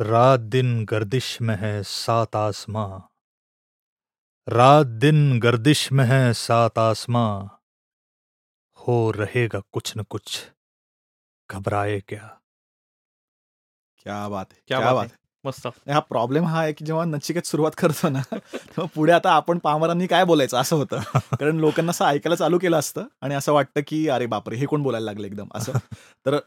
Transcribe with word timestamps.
रात 0.00 0.40
दिन 0.40 0.84
गर्दिश 0.84 1.40
में 1.40 1.56
है 1.56 1.82
सात 1.82 2.36
आसमां। 2.36 3.00
रात 4.48 4.86
दिन 4.86 5.40
गर्दिश 5.40 5.92
में 5.92 6.04
है 6.04 6.32
सात 6.32 6.78
आसमां। 6.78 7.48
हो 8.78 9.10
रहेगा 9.10 9.60
कुछ 9.72 9.92
न 9.96 10.02
कुछ 10.02 10.52
घबराए 11.50 12.00
क्या? 12.00 12.40
क्या 13.98 14.28
बात 14.28 14.46
आहे 14.52 14.60
क्या 14.68 14.78
क्या 14.78 14.94
बात 14.94 15.04
आहे. 15.04 15.16
मस्त. 15.44 15.66
हा 15.90 16.00
प्रॉब्लेम 16.00 16.44
हा 16.44 16.60
आहे 16.60 16.72
की 16.72 16.84
जेव्हा 16.84 17.04
नचिकेत 17.04 17.44
सुरुवात 17.44 17.74
करतो 17.74 18.08
ना 18.08 18.20
तेव्हा 18.32 18.86
पुढे 18.94 19.12
आता 19.12 19.30
आपण 19.32 19.58
पामरांनी 19.58 20.06
काय 20.06 20.24
बोलायचं 20.24 20.58
असं 20.58 20.76
होतं. 20.76 21.00
कारण 21.40 21.56
लोकांना 21.56 21.90
असं 21.90 22.04
ऐकायला 22.04 22.36
चालू 22.36 22.58
केलं 22.58 22.78
असतं 22.78 23.04
आणि 23.20 23.34
असं 23.34 23.52
वाटतं 23.52 23.80
की 23.86 24.08
अरे 24.08 24.26
बापरे 24.26 24.56
हे 24.56 24.66
कोण 24.66 24.82
बोलायला 24.82 25.04
लागले 25.04 25.26
एकदम 25.26 25.48
असं. 25.54 25.72
तर 26.26 26.38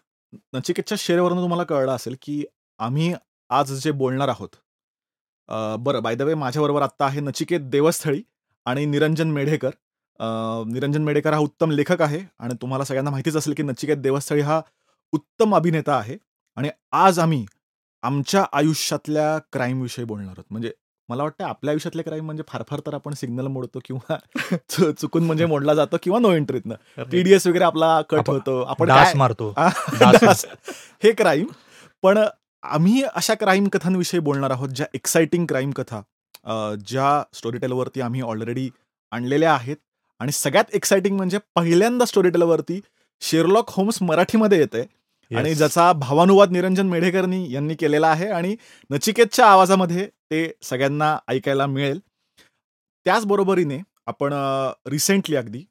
नचिकेतच्या 0.54 0.98
शेअरवरून 1.00 1.38
तुम्हाला 1.38 1.64
कळलं 1.64 1.92
असेल 1.92 2.16
की 2.22 2.44
आम्ही 2.80 3.14
आज 3.50 3.72
जे 3.74 3.92
बोलणार 3.92 4.28
आहोत. 4.28 4.50
बरं 5.80 6.02
बाय 6.04 6.16
द 6.16 6.22
वे 6.22 6.34
माझ्याबरोबर 6.34 6.82
आत्ता 6.82 7.06
आहे 7.06 7.20
नचिकेत 7.20 7.60
देवस्थळी 7.62 8.22
आणि 8.66 8.86
निरंजन 8.86 9.28
मेढेकर. 9.28 9.70
निरंजन 10.68 11.02
मेढेकर 11.02 11.34
हा 11.34 11.40
उत्तम 11.40 11.72
लेखक 11.72 12.02
आहे 12.02 12.20
आणि 12.40 12.54
तुम्हाला 12.62 12.84
सगळ्यांना 12.84 13.12
माहितीच 13.12 13.36
असेल 13.36 13.54
की 13.54 13.64
नचिकेत 13.64 13.98
देवस्थळी 13.98 14.42
हा 14.42 14.62
उत्तम 15.14 15.56
अभिनेता 15.56 15.96
आहे 15.98 16.18
आणि 16.58 16.70
आज 16.92 17.20
आम्ही 17.20 17.46
आमच्या 18.04 18.46
आयुष्यातल्या 18.52 19.38
क्राईम 19.54 19.82
विषयी 19.82 20.06
बोलणार 20.06 20.32
आहोत. 20.32 20.46
म्हणजे 20.50 20.72
मला 21.10 21.24
वाटतं 21.24 21.44
आपल्या 21.44 21.72
आयुष्यातले 21.72 22.02
क्राईम 22.02 22.26
म्हणजे 22.26 22.44
फार 22.48 22.64
फार 22.68 22.80
तर 22.80 22.94
आपण 22.94 23.14
सिग्नल 23.14 23.48
मोडतो 23.48 23.80
किंवा 23.86 24.18
चुकून 24.92 25.24
म्हणजे 25.24 25.46
मोडला 25.54 25.74
जातो 25.74 25.98
किंवा 26.04 26.20
नो 26.20 26.32
एंट्रीतनं 26.32 26.76
अरे, 26.98 27.10
टीडीएस 27.12 27.48
वगैरे 27.48 27.64
आपला 27.64 28.02
कट 28.02 28.30
होतो. 28.30 28.62
आपण 28.62 28.92
मारतो. 29.16 29.54
हे 31.04 31.12
क्राईम 31.12 31.46
पण 32.04 32.18
आम्ही 32.64 33.02
अशा 33.04 33.34
क्राईम 33.34 33.68
कथांविषयी 33.74 34.20
बोलणार 34.20 34.52
आहोत 34.52 34.70
ज्या 34.70 34.86
एक्साइटिंग 34.94 35.46
क्राईम 35.48 35.72
कथा 35.76 36.02
ज्या 36.88 37.22
स्टोरी 37.34 37.58
टेलवरती 37.58 38.02
आम्ही 38.02 38.22
ऑलरेडी 38.22 38.70
आणलेल्या 39.12 39.54
आहेत. 39.54 39.78
आणि 40.22 40.32
सगळ्यात 40.32 40.76
एक्साइटिंग 40.76 41.16
म्हणजे 41.18 41.38
पहिल्यांदा 41.56 42.06
स्टोरी 42.06 42.30
टेलवरती 42.30 42.80
शेरलॉक 43.22 43.70
होम्स 43.72 44.02
मराठीमध्ये 44.02 44.58
येते. 44.60 44.82
आणि. 45.32 45.54
ज्याचा 45.56 45.92
भावानुवाद 45.94 46.52
निरंजन 46.52 46.88
मेढेकरनी 46.90 47.46
यांनी 47.52 47.76
केलेला 47.80 48.08
आहे 48.08 48.28
आणि 48.30 48.56
नचिकेतच्या 48.90 49.46
आवाजामध्ये 49.46 50.06
ते 50.32 50.52
सगळ्यांना 50.62 51.18
ऐकायला 51.28 51.66
मिळेल. 51.68 52.00
त्याचबरोबरीने 53.06 53.80
आपण 54.08 54.34
रिसेंटली 54.92 55.36
अगदी 55.36 55.64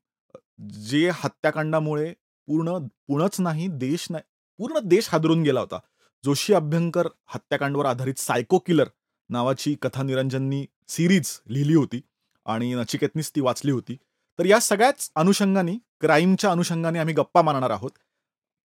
जे 0.89 1.09
हत्याकांडामुळे 1.15 2.13
पूर्ण 2.49 2.77
पूर्णच 3.09 3.41
नाही 3.41 3.67
देश 3.71 4.07
नाही 4.11 4.23
पूर्ण 4.59 4.79
देश 4.85 5.09
हादरून 5.13 5.43
गेला 5.43 5.61
होता. 5.61 5.79
जोशी 6.25 6.53
अभ्यंकर 6.55 7.09
हत्याकांडावर 7.27 7.87
आधारित 7.87 8.19
सायको 8.19 8.59
किलर 8.59 8.89
नावाची 9.31 9.75
कथा 9.83 10.03
निरंजननी 10.03 10.67
सिरीज 10.89 11.31
लिहिली 11.49 11.75
होती 11.75 12.01
आणि 12.47 12.75
नचिकेतनीच 12.75 13.31
ती 13.37 13.41
वाचली 13.41 13.71
होती. 13.71 13.97
तर 14.39 14.45
या 14.47 14.59
सगळ्याच 14.61 15.11
अनुषंगाने 15.17 15.75
क्राईमच्या 16.01 16.51
अनुषंगाने 16.51 16.99
आम्ही 16.99 17.15
गप्पा 17.15 17.43
मारणार 17.43 17.71
आहोत. 17.71 17.91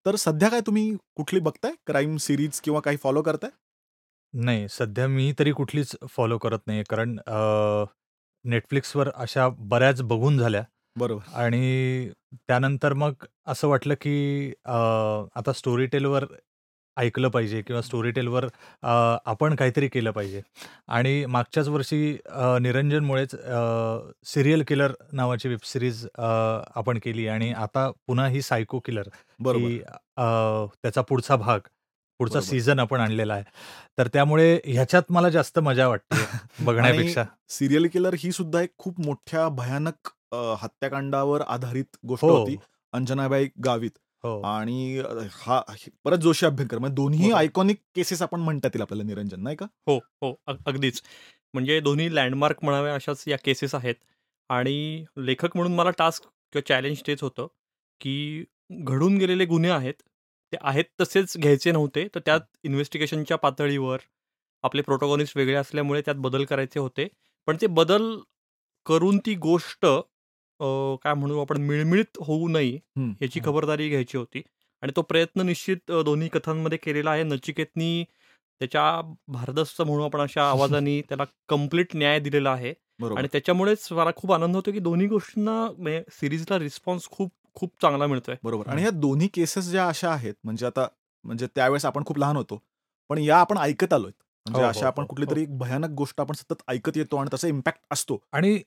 तर 0.06 0.16
सध्या 0.16 0.50
काय 0.50 0.62
तुम्ही 0.62 0.96
कुठली 1.16 1.40
बघताय? 1.40 1.72
क्राईम 1.88 2.16
सिरीज 2.18 2.60
किंवा 2.62 2.80
काही 2.80 2.98
फॉलो 2.98 3.22
करताय? 3.22 3.50
नाही 4.34 4.68
सध्या 4.70 5.08
मी 5.08 5.34
तरी 5.40 5.52
कुठलीच 5.52 5.96
फॉलो 6.10 6.38
करत 6.38 6.60
नाही 6.68 6.84
कारण 6.90 7.18
नेटफ्लिक्सवर 8.46 9.10
अशा 9.16 9.48
बऱ्याच 9.50 10.02
बघून 10.02 10.38
झाल्या. 10.38 10.64
बरोबर. 10.96 11.32
आणि 11.34 12.10
त्यानंतर 12.34 12.94
मग 12.94 13.14
असं 13.48 13.68
वाटलं 13.68 13.94
की 14.02 14.50
आता 14.66 15.52
स्टोरी 15.56 15.86
टेलवर 15.86 16.26
ऐकलं 16.98 17.30
पाहिजे 17.30 17.62
किंवा 17.62 17.82
स्टोरी 17.82 18.12
टेलवर 18.12 18.46
अ, 18.84 18.90
आपण 19.26 19.56
काहीतरी 19.56 19.88
केलं 19.88 20.12
पाहिजे. 20.12 20.42
आणि 20.90 21.26
मागच्याच 21.28 21.68
वर्षी 21.68 22.18
अ, 22.28 22.58
निरंजनमुळेच 22.62 23.36
सिरियल 24.26 24.64
किलर 24.68 24.92
नावाची 25.14 25.50
वेब 25.50 25.60
सिरीज 25.66 26.06
आपण 26.18 27.00
केली 27.04 27.28
आणि 27.28 27.52
आता 27.58 27.90
पुन्हा 28.08 28.28
ही 28.28 28.42
सायको 28.42 28.80
किलर 28.80 29.10
बरोबर. 29.40 29.78
अ, 30.18 30.66
त्याचा 30.84 31.02
पुढचा 31.02 31.36
भाग 31.36 31.60
पुढचा 32.20 32.34
बरोबर. 32.34 32.50
सीझन 32.50 32.80
आपण 32.80 33.00
आणलेला 33.00 33.34
आहे. 33.34 33.44
तर 33.98 34.08
त्यामुळे 34.08 34.60
ह्याच्यात 34.66 35.04
मला 35.10 35.30
जास्त 35.30 35.60
मजा 35.60 35.88
वाटते 35.88 36.10
बघण्यापेक्षा. 36.60 37.24
सिरियल 37.50 37.88
किलर 37.88 38.16
ही 38.20 38.32
सुद्धा 38.32 38.62
एक 38.62 38.72
खूप 38.78 39.00
मोठ्या 39.02 39.48
भयानक 39.50 40.10
अ, 40.32 40.38
हत्याकांडावर 40.62 41.42
आधारित 41.48 41.98
गोष्ट 42.08 42.24
हो. 42.26 42.38
होती 42.38 42.58
अंजनाबाई 42.94 43.48
गावित. 43.66 43.92
हो. 44.24 44.40
आणि 44.42 44.98
अ, 45.00 45.14
हा 45.32 45.62
परत 46.06 46.18
जोशी 46.18 46.46
अभ्यंकर 46.46 46.78
म्हणजे 46.78 46.96
दोन्ही 46.96 47.20
बरोबर. 47.20 47.38
आयकॉनिक 47.38 47.78
केसेस 47.96 48.22
आपण 48.22 48.40
म्हणता 48.40 48.68
येतील 48.68 48.82
आपल्याला 48.82 49.04
निरंजन 49.04 49.42
नाही 49.44 49.56
का? 49.56 49.66
हो 49.88 49.98
हो 50.22 50.34
अग- 50.48 50.62
अगदीच. 50.66 51.02
म्हणजे 51.54 51.80
दोन्ही 51.80 52.16
लँडमार्क 52.16 52.64
म्हणाव्या 52.64 52.94
अशाच 52.96 53.24
या 53.28 53.38
केसेस 53.38 53.76
आहेत. 53.76 53.96
आणि 54.50 55.06
लेखक 55.18 55.56
म्हणून 55.56 55.74
मला 55.76 55.90
टास्क 55.90 56.24
किंवा 56.24 56.62
चॅलेंज 56.68 57.02
तेच 57.08 57.22
होतं 57.24 57.48
की 58.02 58.44
घडून 58.72 59.18
गेलेले 59.18 59.46
गुन्हे 59.46 59.72
आहेत 59.72 59.94
ते 60.54 60.58
आहेत 60.62 60.86
तसेच 61.02 61.38
घ्यायचे 61.38 61.72
नव्हते 61.72 62.08
तर 62.16 62.20
त्यात 62.26 62.42
इन्व्हेस्टिगेशनच्या 62.64 63.38
पातळीवर 63.38 63.98
आपले 64.64 64.82
प्रोटोकॉनिस्ट 64.82 65.38
वेगळे 65.38 65.56
असल्यामुळे 65.56 66.02
त्यात 66.02 66.16
बदल 66.16 66.44
करायचे 66.46 66.80
होते. 66.80 67.08
पण 67.48 67.58
ते 67.62 67.68
बदल 67.68 68.16
करून 68.86 69.18
ती 69.18 69.36
गोष्ट 69.36 69.86
काय 71.04 71.14
म्हणू 71.14 71.40
आपण 71.42 71.58
मिळमिळीत 71.58 72.18
होऊ 72.20 72.48
नये. 72.48 72.80
याची. 73.22 73.40
खबरदारी 73.40 73.90
घ्यायची 73.90 74.18
होती. 74.18 74.42
आणि 74.82 74.92
तो 74.96 75.02
प्रयत्न 75.02 75.42
निश्चित 75.42 75.92
दोन्ही 76.06 76.28
कथांमध्ये 76.30 76.78
केलेला 76.78 77.12
आहे. 77.12 77.24
नचिकेतनी 77.24 78.04
त्याच्या 78.60 79.02
भारदस्त 79.28 79.82
म्हणून 79.82 80.06
आपण 80.06 80.22
अशा 80.22 80.50
आवाजाने 80.50 81.02
त्याला 81.10 81.24
कंप्लीट 81.50 81.96
न्याय 81.96 82.20
दिलेला 82.20 82.52
आहे. 82.52 82.74
बरोबर. 83.00 83.20
आणि 83.20 83.28
त्याच्यामुळेच 83.32 83.88
मला 83.92 84.12
खूप 84.16 84.32
आनंद 84.32 84.56
होतो 84.56 84.72
की 84.72 84.80
दोन्ही 84.80 85.08
गोष्टींना 85.08 85.68
सिरीजला 86.12 86.60
रिस्पॉन्स 86.60 87.10
खूप 87.10 87.32
खूप 87.54 87.72
चांगला 87.82 88.08
मिळतोय. 88.08 88.36
बरोबर. 88.44 88.68
आणि 88.68 88.82
ह्या 88.82 88.92
दोन्ही 88.92 89.28
केसेस 89.28 89.70
ज्या 89.70 89.88
अशा 89.88 90.12
आहेत 90.12 90.34
म्हणजे 90.44 90.66
आता 90.66 90.88
म्हणजे 91.24 91.48
त्यावेळेस 91.48 91.86
आपण 91.86 92.04
खूप 92.06 92.18
लहान 92.18 92.36
होतो 92.36 92.64
पण 93.10 93.18
या 93.18 93.38
आपण 93.38 93.58
ऐकत 93.58 93.94
आलोय. 93.94 94.12
म्हणजे 94.46 94.62
हो, 94.62 94.66
हो, 94.66 94.70
अशा 94.70 94.88
आपण 94.88 95.04
हो, 95.04 95.08
कुठली. 95.08 95.26
तरी 95.32 95.46
भयानक 95.50 95.90
गोष्ट 95.90 96.22
आपण 96.22 96.34
सतत 96.34 96.64
ऐकत 96.68 96.98
येतो 96.98 97.18
आणि 97.18 97.30
त्याचा 97.30 97.48
इम्पॅक्ट 97.48 97.80
असतो. 97.92 98.20
आणि 98.32 98.58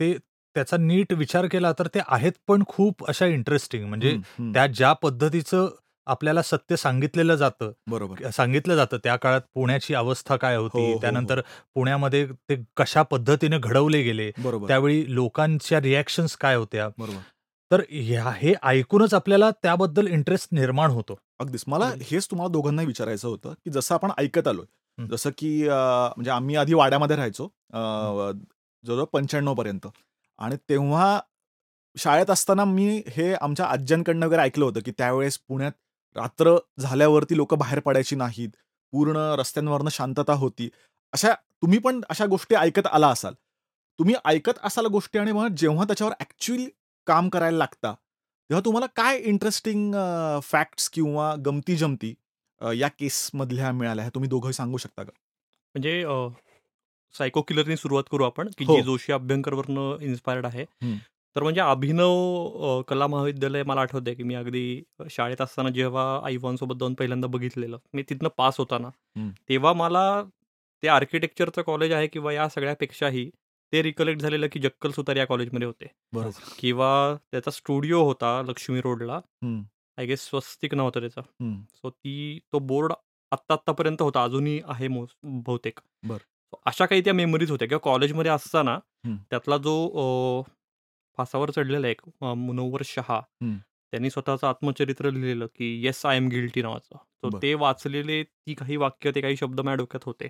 ते 0.00 0.18
त्याचा 0.54 0.76
नीट 0.76 1.12
विचार 1.12 1.46
केला 1.46 1.72
तर 1.72 1.86
ते 1.86 2.00
आहेत 2.06 2.32
पण 2.46 2.62
खूप 2.68 3.08
अशा 3.08 3.26
इंटरेस्टिंग 3.26 3.86
म्हणजे. 3.88 4.16
त्या 4.40 4.66
ज्या 4.66 4.92
पद्धतीचं 4.92 5.68
आपल्याला 6.06 6.42
सत्य 6.42 6.76
सांगितलेलं 6.76 7.34
जातं 7.34 7.70
बरोबर. 7.86 8.28
सांगितलं 8.30 8.74
जातं 8.76 8.96
त्या 9.04 9.14
काळात 9.16 9.40
पुण्याची 9.54 9.94
अवस्था 9.94 10.36
काय 10.36 10.56
हो, 10.56 10.62
होती 10.62 10.92
हो, 10.92 11.00
त्यानंतर 11.00 11.40
पुण्यामध्ये 11.74 12.26
ते 12.50 12.56
कशा 12.76 13.02
पद्धतीने 13.02 13.58
घडवले 13.58 14.02
गेले 14.02 14.30
त्यावेळी 14.38 15.04
लोकांच्या 15.14 15.80
रिॲक्शन्स 15.80 16.36
काय 16.36 16.56
होत्या? 16.56 16.88
बरोबर. 16.98 17.18
तर 17.70 17.82
ह्या 17.90 18.30
हे 18.36 18.54
ऐकूनच 18.62 19.14
आपल्याला 19.14 19.50
त्याबद्दल 19.62 20.06
इंटरेस्ट 20.06 20.48
निर्माण 20.52 20.90
होतो. 20.90 21.18
अगदीच. 21.38 21.64
मला 21.66 21.90
हेच 22.02 22.26
तुम्हाला 22.30 22.52
दोघांना 22.52 22.82
विचारायचं 22.82 23.28
होतं 23.28 23.52
की 23.54 23.70
जसं 23.70 23.94
आपण 23.94 24.10
ऐकत 24.18 24.48
आलोय 24.48 24.66
हं. 24.98 25.06
जसं 25.08 25.30
की 25.38 25.62
म्हणजे 25.68 26.30
आम्ही 26.30 26.56
आधी 26.56 26.74
वाड्यामध्ये 26.74 27.16
राहायचो 27.16 27.48
जवळजवळ 27.72 29.04
पंच्याण्णव 29.04 29.54
पर्यंत 29.54 29.86
आणि 30.38 30.56
तेव्हा 30.68 31.18
शाळेत 31.96 32.30
असताना 32.30 32.64
मी 32.64 33.02
हे 33.08 33.32
आमच्या 33.34 33.66
आज्यांकडनं 33.66 34.26
वगैरे 34.26 34.42
ऐकलं 34.42 34.64
होतं 34.64 34.80
की 34.80 34.90
त्यावेळेस 34.90 35.38
पुण्यात 35.48 35.72
रात्र 36.16 36.56
झाल्यावरती 36.78 37.36
लोक 37.36 37.54
बाहेर 37.54 37.80
पडायची 37.80 38.16
नाहीत 38.16 38.48
पूर्ण 38.92 39.16
रस्त्यांवरनं 39.38 39.90
शांतता 39.90 40.32
होती. 40.32 40.68
अशा 41.12 41.32
तुम्ही 41.62 41.78
पण 41.78 42.00
अशा 42.10 42.26
गोष्टी 42.26 42.54
ऐकत 42.54 42.86
आला 42.86 43.08
असाल. 43.08 43.34
तुम्ही 43.98 44.14
ऐकत 44.24 44.58
असाल 44.64 44.86
गोष्टी 44.86 45.18
आणि 45.18 45.32
मग 45.32 45.54
जेव्हा 45.56 45.84
त्याच्यावर 45.84 46.12
ऍक्च्युअली 46.20 46.68
काम 47.06 47.28
करायला 47.28 47.58
लागता 47.58 47.92
तेव्हा 47.92 48.60
तुम्हाला 48.64 48.86
काय 48.86 49.18
इंटरेस्टिंग 49.18 49.94
फॅक्ट्स 50.42 50.88
किंवा 50.90 51.34
गमती 51.46 51.76
जमती 51.76 52.14
या 52.60 52.88
केसमधल्या 52.88 53.72
मिळाल्या 53.72 54.02
ह्या 54.04 54.10
तुम्ही 54.14 54.30
दोघं 54.30 54.50
सांगू 54.50 54.76
शकता 54.76 55.02
का? 55.02 55.10
म्हणजे 55.74 56.02
सायको 57.14 57.42
किलरनी 57.42 57.76
सुरुवात 57.76 58.04
करू 58.10 58.24
आपण 58.24 58.48
की 58.58 58.64
हो. 58.64 58.76
जी 58.76 58.82
जोशी 58.82 59.12
अभ्यंकरवरनं 59.12 60.02
इन्स्पायर्ड 60.02 60.46
आहे. 60.46 60.64
तर 61.36 61.42
म्हणजे 61.42 61.60
अभिनव 61.60 62.82
कला 62.88 63.06
महाविद्यालय 63.06 63.62
मला 63.62 63.80
आठवतंय 63.80 64.14
की 64.14 64.22
मी 64.22 64.34
अगदी 64.34 64.82
शाळेत 65.10 65.40
असताना 65.40 65.68
जेव्हा 65.68 66.04
आईवांसोबत 66.24 66.76
जाऊन 66.80 66.94
पहिल्यांदा 66.94 67.28
बघितलेलं 67.28 67.78
मी 67.94 68.02
तिथनं 68.02 68.28
पास 68.36 68.58
होताना. 68.58 68.90
तेव्हा 69.48 69.72
मला 69.72 70.22
ते 70.82 70.88
आर्किटेक्चरचं 70.88 71.62
कॉलेज 71.62 71.92
आहे 71.92 72.06
किंवा 72.06 72.32
या 72.32 72.48
सगळ्यापेक्षाही 72.48 73.28
ते 73.72 73.82
रिकलेक्ट 73.82 74.20
झालेलं 74.20 74.46
की 74.52 74.60
जक्कल 74.60 74.90
सुतार 74.90 75.16
या 75.16 75.24
कॉलेजमध्ये 75.26 75.66
होते 75.66 75.86
बरोबर 76.12 76.52
किंवा 76.58 77.16
त्याचा 77.32 77.50
स्टुडिओ 77.50 78.02
होता 78.04 78.40
लक्ष्मी 78.42 78.80
रोडला. 78.80 79.20
आय 79.98 80.06
गेस 80.06 80.28
स्वस्तिक 80.28 80.74
नाव 80.74 80.86
होतं 80.86 81.00
त्याचं. 81.00 81.60
सो 81.72 81.90
ती 81.90 82.38
तो 82.52 82.58
बोर्ड 82.58 82.92
आत्ता 83.32 83.54
आत्तापर्यंत 83.54 84.02
होता 84.02 84.22
अजूनही 84.24 84.60
आहे 84.64 84.88
बहुतेक 85.24 85.80
अशा 86.66 86.86
काही 86.86 87.00
त्या 87.00 87.12
मेमरीज 87.14 87.50
होत्या 87.50 87.68
किंवा 87.68 87.80
कॉलेजमध्ये 87.84 88.30
असताना. 88.32 88.78
त्यातला 89.30 89.56
जो 89.58 89.74
फासावर 91.18 91.50
चढलेला 91.50 91.88
एक 91.88 92.00
अ, 92.22 92.32
मुनव्वर 92.34 92.82
शहा. 92.84 93.20
त्यांनी 93.92 94.10
स्वतःचं 94.10 94.46
आत्मचरित्र 94.46 95.10
लिहिलेलं 95.10 95.46
की 95.56 95.66
येस 95.84 96.04
आय 96.06 96.16
एम 96.16 96.28
गिल्टी 96.28 96.62
नावाचं 96.62 96.96
सो. 96.96 97.28
ते 97.42 97.52
वाचलेले 97.54 98.22
ती 98.24 98.54
काही 98.54 98.76
वाक्य 98.76 99.10
ते 99.14 99.20
काही 99.20 99.36
शब्द 99.36 99.60
माझ्या 99.60 99.76
डोक्यात 99.76 100.04
होते. 100.06 100.28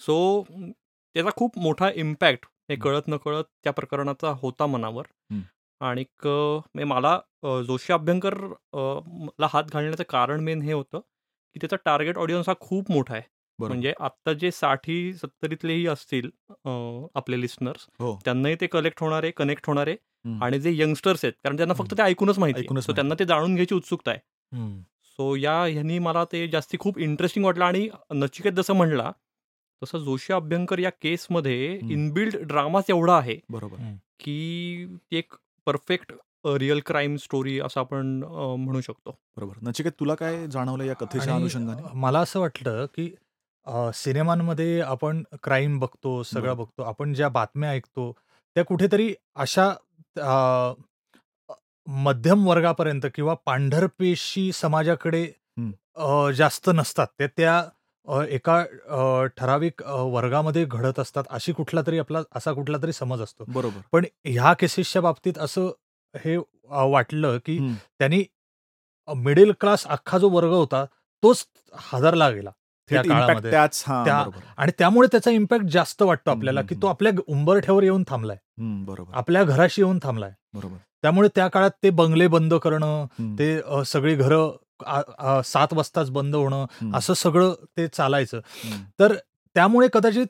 सो 0.00 0.42
त्याचा 1.14 1.30
खूप 1.36 1.58
मोठा 1.58 1.90
इम्पॅक्ट 1.94 2.46
हे. 2.70 2.76
कळत 2.76 3.08
न 3.08 3.16
कळत 3.16 3.44
त्या 3.64 3.72
प्रकरणाचा 3.72 4.32
होता 4.42 4.66
मनावर. 4.66 5.06
आणि 5.80 6.04
म्हणजे 6.20 6.84
मला 6.84 7.18
जोशी 7.66 7.92
अभ्यंकर 7.92 8.34
ला 9.40 9.46
हात 9.52 9.64
घालण्याचं 9.72 10.04
कारण 10.08 10.40
मेन 10.40 10.62
हे 10.62 10.72
होतं 10.72 11.00
की 11.56 11.60
त्याचा 11.60 11.76
टार्गेट 11.84 12.18
ऑडियन्स 12.18 12.48
हा 12.48 12.54
खूप 12.60 12.90
मोठा 12.90 13.14
आहे 13.14 13.22
बरोबर. 13.60 13.72
म्हणजे 13.74 13.92
आत्ता 14.00 14.32
जे 14.32 14.50
साठी 14.50 15.12
सत्तरीतलेही 15.14 15.86
असतील 15.86 16.28
अ, 16.50 16.70
आपले 17.14 17.40
लिस्नर्स 17.40 17.86
हो. 18.00 18.18
त्यांनाही 18.24 18.56
ते 18.60 18.66
कलेक्ट 18.66 19.00
होणारे 19.00 19.30
कनेक्ट 19.30 19.66
होणारे 19.66 19.92
हम्म. 20.24 20.42
आणि 20.44 20.60
जे 20.60 20.70
यंगस्टर्स 20.74 21.24
आहेत 21.24 21.34
कारण 21.44 21.56
त्यांना 21.56 21.74
फक्त 21.74 21.94
ते 21.98 22.02
ऐकूनच 22.02 22.38
माहिती 22.38 22.60
ऐकूनच 22.60 22.84
सो 22.86 22.92
त्यांना 22.92 23.14
ते 23.18 23.24
जाणून 23.24 23.54
घ्यायची 23.54 23.74
उत्सुकता 23.74 24.10
आहे. 24.10 24.20
हम्म. 24.52 24.80
सो 25.18 25.34
या 25.36 25.62
ह्यांनी 25.64 25.98
मला 25.98 26.24
ते 26.24 26.46
जास्ती 26.48 26.76
खूप 26.78 26.98
इंटरेस्टिंग 26.98 27.44
वाटलं 27.44 27.64
आणि 27.64 27.88
नचिकेत 28.14 28.52
जसं 28.52 28.74
म्हणला 28.74 29.10
तसं 29.82 29.98
जोशी 29.98 30.32
अभ्यंकर 30.32 30.78
या 30.78 30.90
केसमध्ये 31.02 31.76
हम्म. 31.76 31.90
इनबिल्ड 31.92 32.36
ड्रामाच 32.42 32.84
एवढा 32.88 33.16
आहे 33.18 33.38
बरोबर. 33.50 33.76
की 34.20 34.86
ती 35.02 35.16
एक 35.16 35.34
परफेक्ट 35.66 36.12
रिअल 36.46 36.80
क्राईम 36.86 37.16
स्टोरी 37.16 37.58
असं 37.60 37.80
आपण 37.80 38.22
अ, 38.24 38.54
म्हणू 38.56 38.80
शकतो. 38.80 39.18
बरोबर. 39.36 39.54
नचिकेत 39.62 39.92
तुला 40.00 40.14
काय 40.14 40.46
जाणवलं 40.46 40.84
या 40.84 40.94
कथेच्या 40.94 41.32
आणि 41.34 41.42
अनुषंगाने? 41.42 41.82
मला 41.94 42.20
असं 42.20 42.40
वाटलं 42.40 42.86
की 42.86 43.10
अ, 43.66 43.90
सिनेमांमध्ये 43.94 44.80
आपण 44.82 45.22
क्राईम 45.42 45.78
बघतो 45.78 46.22
सगळं 46.22 46.42
बरोबर. 46.44 46.62
बघतो 46.64 46.82
आपण 46.82 47.12
ज्या 47.14 47.28
बातम्या 47.28 47.70
ऐकतो 47.70 48.10
त्या 48.56 48.64
कुठेतरी 48.64 49.12
अशा 49.36 49.68
अ, 50.16 50.72
मध्यम 51.86 52.46
वर्गापर्यंत 52.48 53.06
किंवा 53.14 53.34
पांढरपेशी 53.46 54.50
समाजाकडे 54.52 55.22
हं. 55.58 55.70
अ, 55.96 56.30
जास्त 56.32 56.70
नसतात 56.70 57.06
ते 57.20 57.26
त्या 57.28 57.58
अ, 58.08 58.22
एका 58.24 58.58
अ, 58.88 59.24
ठराविक 59.36 59.82
अ, 59.82 59.94
वर्गामध्ये 60.12 60.64
घडत 60.66 60.98
असतात 60.98 61.24
अशी 61.30 61.52
कुठला 61.52 61.82
तरी 61.86 61.98
आपला 61.98 62.22
असा 62.32 62.52
कुठला 62.52 62.78
तरी 62.82 62.92
समज 62.92 63.20
असतो 63.22 63.44
बरोबर 63.48 63.80
पण 63.92 64.04
ह्या 64.26 64.52
केसेसच्या 64.54 65.02
बाबतीत 65.02 65.38
असं 65.38 65.70
हे 66.14 66.36
अ, 66.36 66.84
वाटलं 66.86 67.38
की. 67.46 67.58
त्यांनी 67.98 68.24
मिडल 69.08 69.52
क्लास 69.60 69.86
अख्खा 69.88 70.18
जो 70.18 70.28
वर्ग 70.30 70.52
होता 70.52 70.84
तोच 71.22 71.46
हादरला 71.74 72.30
गेला 72.30 72.50
त्या 72.94 73.02
काळामध्ये. 73.18 73.50
त्याच 73.50 73.82
त्या- 73.82 74.22
बरोबर. 74.22 74.40
आणि 74.56 74.72
त्यामुळे 74.78 75.08
त्याचा 75.12 75.30
इम्पॅक्ट 75.30 75.66
जास्त 75.66 76.02
वाटतो 76.02 76.30
आपल्याला 76.30 76.62
की 76.62 76.74
तो 76.74 76.86
आपल्या 76.86 77.12
उंबरठ्यावर 77.28 77.82
येऊन 77.82 78.04
थांबलाय. 78.08 78.36
बरोबर. 78.58 79.14
आपल्या 79.14 79.44
घराशी 79.44 79.82
येऊन 79.82 79.98
थांबलाय. 80.02 80.32
बरोबर. 80.52 80.76
त्यामुळे 81.02 81.28
त्या 81.34 81.48
काळात 81.48 81.70
ते 81.82 81.90
बंगले 81.90 82.26
बंद 82.26 82.54
करणं 82.54 83.06
ते 83.38 83.60
सगळी 83.84 84.14
घरं 84.14 85.42
सात 85.42 85.68
वाजताच 85.72 86.10
बंद 86.10 86.36
होणं 86.36 86.66
असं 86.94 87.14
सगळं 87.14 87.54
ते 87.76 87.88
चालायचं. 87.88 88.40
तर 88.98 89.14
त्यामुळे 89.54 89.88
कदाचित 89.92 90.26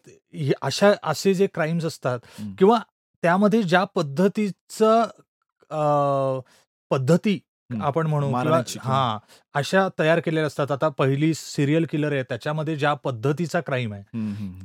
अशा 0.62 0.92
असे 1.02 1.34
जे 1.34 1.46
क्राईम्स 1.46 1.84
असतात. 1.84 2.18
किंवा 2.58 2.78
त्यामध्ये 3.22 3.62
ज्या 3.62 3.84
पद्धतीचं 3.84 5.02
पद्धती. 6.90 7.40
आपण 7.82 8.06
म्हणू 8.06 8.30
हा 8.80 9.18
अशा 9.54 9.88
तयार 9.98 10.20
केलेल्या 10.20 10.46
असतात 10.46 10.70
आता 10.72 10.88
पहिली 10.88 11.34
सिरियल 11.34 11.86
किलर 11.90 12.12
आहे 12.12 12.22
त्याच्यामध्ये 12.22 12.76
ज्या 12.76 12.94
पद्धतीचा 12.94 13.60
क्राईम 13.60 13.92
आहे. 13.92 14.02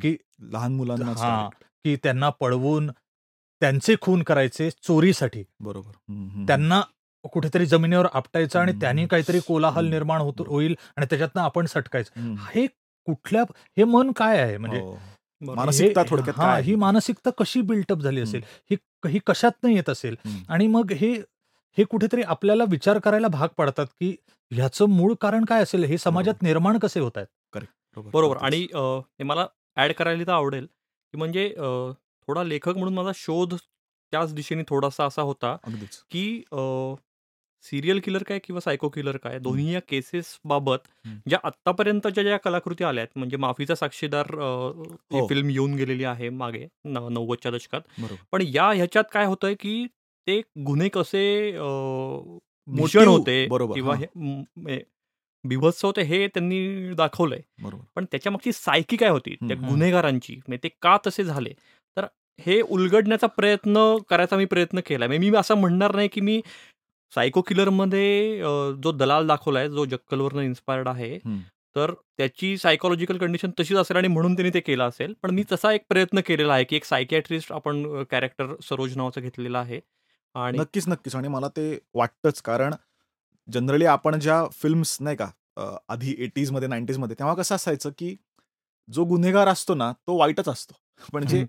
की 0.01 0.17
लहान 0.39 0.75
मुलांना 0.75 1.11
हा 1.17 1.49
की 1.83 1.95
त्यांना 1.95 2.29
पळवून 2.29 2.91
त्यांचे 3.61 3.95
खून 4.01 4.23
करायचे 4.23 4.69
चोरीसाठी 4.69 5.43
बरोबर. 5.59 5.91
त्यांना 6.47 6.81
कुठेतरी 7.31 7.65
जमिनीवर 7.65 8.07
आपटायचं 8.13 8.59
आणि. 8.59 8.71
त्यांनी 8.71 9.07
काहीतरी 9.07 9.39
कोलाहल. 9.39 9.85
निर्माण 9.85 10.21
होतो. 10.21 10.43
होईल 10.47 10.75
आणि 10.95 11.05
त्याच्यातनं 11.05 11.41
आपण 11.41 11.65
सटकायचं. 11.65 12.35
हे 12.55 12.65
कुठल्या 13.05 13.43
हे 13.77 13.83
मन 13.83 14.11
काय 14.11 14.37
आहे 14.41 14.57
म्हणजे 14.57 14.79
हो. 14.79 14.97
मानसिकता 15.41 16.01
हे- 16.01 16.09
थोडक्यात 16.09 16.39
हा 16.39 16.57
ही? 16.57 16.75
मानसिकता 16.75 17.29
कशी 17.37 17.61
बिल्टअप 17.61 17.97
झाली 17.97 18.21
असेल 18.21 18.41
ही 18.71 18.77
ही 19.09 19.19
कशातनं 19.27 19.69
येत 19.69 19.89
असेल. 19.89 20.15
आणि 20.49 20.67
मग 20.67 20.91
हे 20.91 21.21
हे 21.77 21.83
कुठेतरी 21.83 22.21
आपल्याला 22.23 22.63
विचार 22.69 22.99
करायला 22.99 23.27
भाग 23.27 23.47
पडतात 23.57 23.85
की 23.99 24.15
ह्याचं 24.51 24.89
मूळ 24.89 25.13
कारण 25.21 25.45
काय 25.45 25.61
असेल? 25.63 25.83
हे 25.83 25.97
समाजात 25.97 26.43
निर्माण 26.43 26.77
कसे 26.77 26.99
होत 26.99 27.17
आहेत? 27.17 27.27
बरोबर. 28.07 28.37
आणि 28.37 28.61
हे 28.73 29.23
मला 29.23 29.45
ऍड 29.77 29.91
करायला 29.93 30.23
तर 30.23 30.31
आवडेल 30.31 30.65
की 30.65 31.17
म्हणजे 31.17 31.49
थोडा 32.27 32.43
लेखक 32.43 32.77
म्हणून 32.77 32.93
माझा 32.93 33.11
शोध 33.15 33.53
त्याच 33.55 34.33
दिशेने 34.33 34.63
थोडासा 34.69 35.05
असा 35.05 35.21
होता 35.21 35.55
की 36.11 36.41
सिरियल 37.65 37.99
किलर 38.03 38.23
काय 38.23 38.39
किंवा 38.39 38.59
सायको 38.61 38.89
किलर 38.89 39.17
काय 39.17 39.37
दोन्ही 39.39 39.73
या 39.73 39.79
केसेस 39.89 40.37
बाबत. 40.43 40.79
ज्या 41.27 41.39
आत्तापर्यंतच्या 41.43 42.23
ज्या 42.23 42.37
कलाकृती 42.37 42.83
आल्या 42.83 43.01
आहेत 43.03 43.17
म्हणजे 43.17 43.37
माफीचा 43.37 43.75
साक्षीदार 43.75 44.33
ही. 44.33 45.25
फिल्म 45.29 45.49
येऊन 45.49 45.73
गेलेली 45.75 46.03
आहे 46.03 46.29
मागे 46.31 46.65
नव्वदच्या 46.85 47.51
दशकात. 47.51 47.81
बरोबर. 47.99 48.23
पण 48.31 48.43
या 48.45 48.69
ह्याच्यात 48.71 49.03
काय 49.13 49.25
होतंय 49.25 49.53
की 49.59 49.85
ते 50.27 50.41
गुन्हे 50.65 50.89
कसे 50.89 51.21
Motive, 52.67 53.07
होते 53.07 53.45
किंवा 53.75 53.93
बिभत्स 55.43 55.83
होते 55.85 56.01
हे 56.03 56.27
त्यांनी 56.27 56.93
दाखवलंय. 56.95 57.41
पण 57.95 58.05
त्याच्यामागची 58.11 58.51
सायकी 58.53 58.97
काय 58.97 59.09
होती? 59.09 59.35
त्या. 59.39 59.57
गुन्हेगारांची 59.69 60.35
म्हणजे 60.37 60.59
ते 60.63 60.69
का 60.81 60.97
तसे 61.07 61.23
झाले? 61.23 61.53
तर 61.97 62.05
हे 62.39 62.59
उलगडण्याचा 62.63 63.27
प्रयत्न 63.29 63.79
करायचा 64.09 64.37
मी 64.37 64.45
प्रयत्न 64.45 64.79
केला 64.85 65.07
मी 65.07 65.17
मी 65.19 65.31
असं 65.37 65.55
म्हणणार 65.55 65.95
नाही 65.95 66.07
की 66.09 66.21
मी 66.21 66.41
सायको 67.13 67.41
किलरमध्ये 67.41 68.39
अ, 68.41 68.49
जो 68.83 68.91
दलाल 68.93 69.27
दाखवलाय 69.27 69.69
जो 69.69 69.85
जक्कलवरनं 69.85 70.41
इन्स्पायर्ड 70.41 70.87
आहे. 70.87 71.17
तर 71.75 71.91
त्याची 72.17 72.57
सायकोलॉजिकल 72.57 73.17
कंडिशन 73.17 73.51
तशीच 73.59 73.77
असेल 73.77 73.97
आणि 73.97 74.07
म्हणून 74.07 74.35
त्यांनी 74.35 74.53
ते 74.53 74.59
केलं 74.61 74.83
असेल. 74.83 75.13
पण 75.23 75.31
मी 75.31 75.43
तसा 75.51 75.71
एक 75.73 75.81
प्रयत्न 75.89 76.19
केलेला 76.27 76.53
आहे 76.53 76.63
की 76.63 76.75
एक 76.75 76.85
सायकॅट्रिस्ट 76.85 77.51
आपण 77.53 78.03
कॅरेक्टर 78.11 78.53
सरोज 78.63 78.95
नावाचं 78.97 79.21
घेतलेलं 79.21 79.57
आहे. 79.57 79.79
आणि 80.35 80.57
नक्कीच 80.57 80.87
नक्कीच 80.87 81.15
आणि 81.15 81.27
मला 81.27 81.47
ते 81.47 81.77
वाटतंच 81.93 82.41
कारण 82.41 82.73
जनरली 83.47 83.85
आपण 83.85 84.19
ज्या 84.19 84.43
फिल्म्स 84.53 84.97
नाही 84.99 85.17
का 85.17 85.29
अ, 85.57 85.63
आधी 85.89 86.15
एटीजमध्ये 86.19 86.67
नाईन्टीजमध्ये 86.67 87.15
तेव्हा 87.19 87.35
कसं 87.35 87.55
असायचं 87.55 87.89
की 87.97 88.15
जो 88.89 89.03
गुन्हेगार 89.05 89.47
असतो 89.47 89.75
ना 89.75 89.91
तो 90.07 90.17
वाईटच 90.17 90.49
असतो 90.49 90.73
म्हणजे 91.13 91.37
हम्म. 91.37 91.47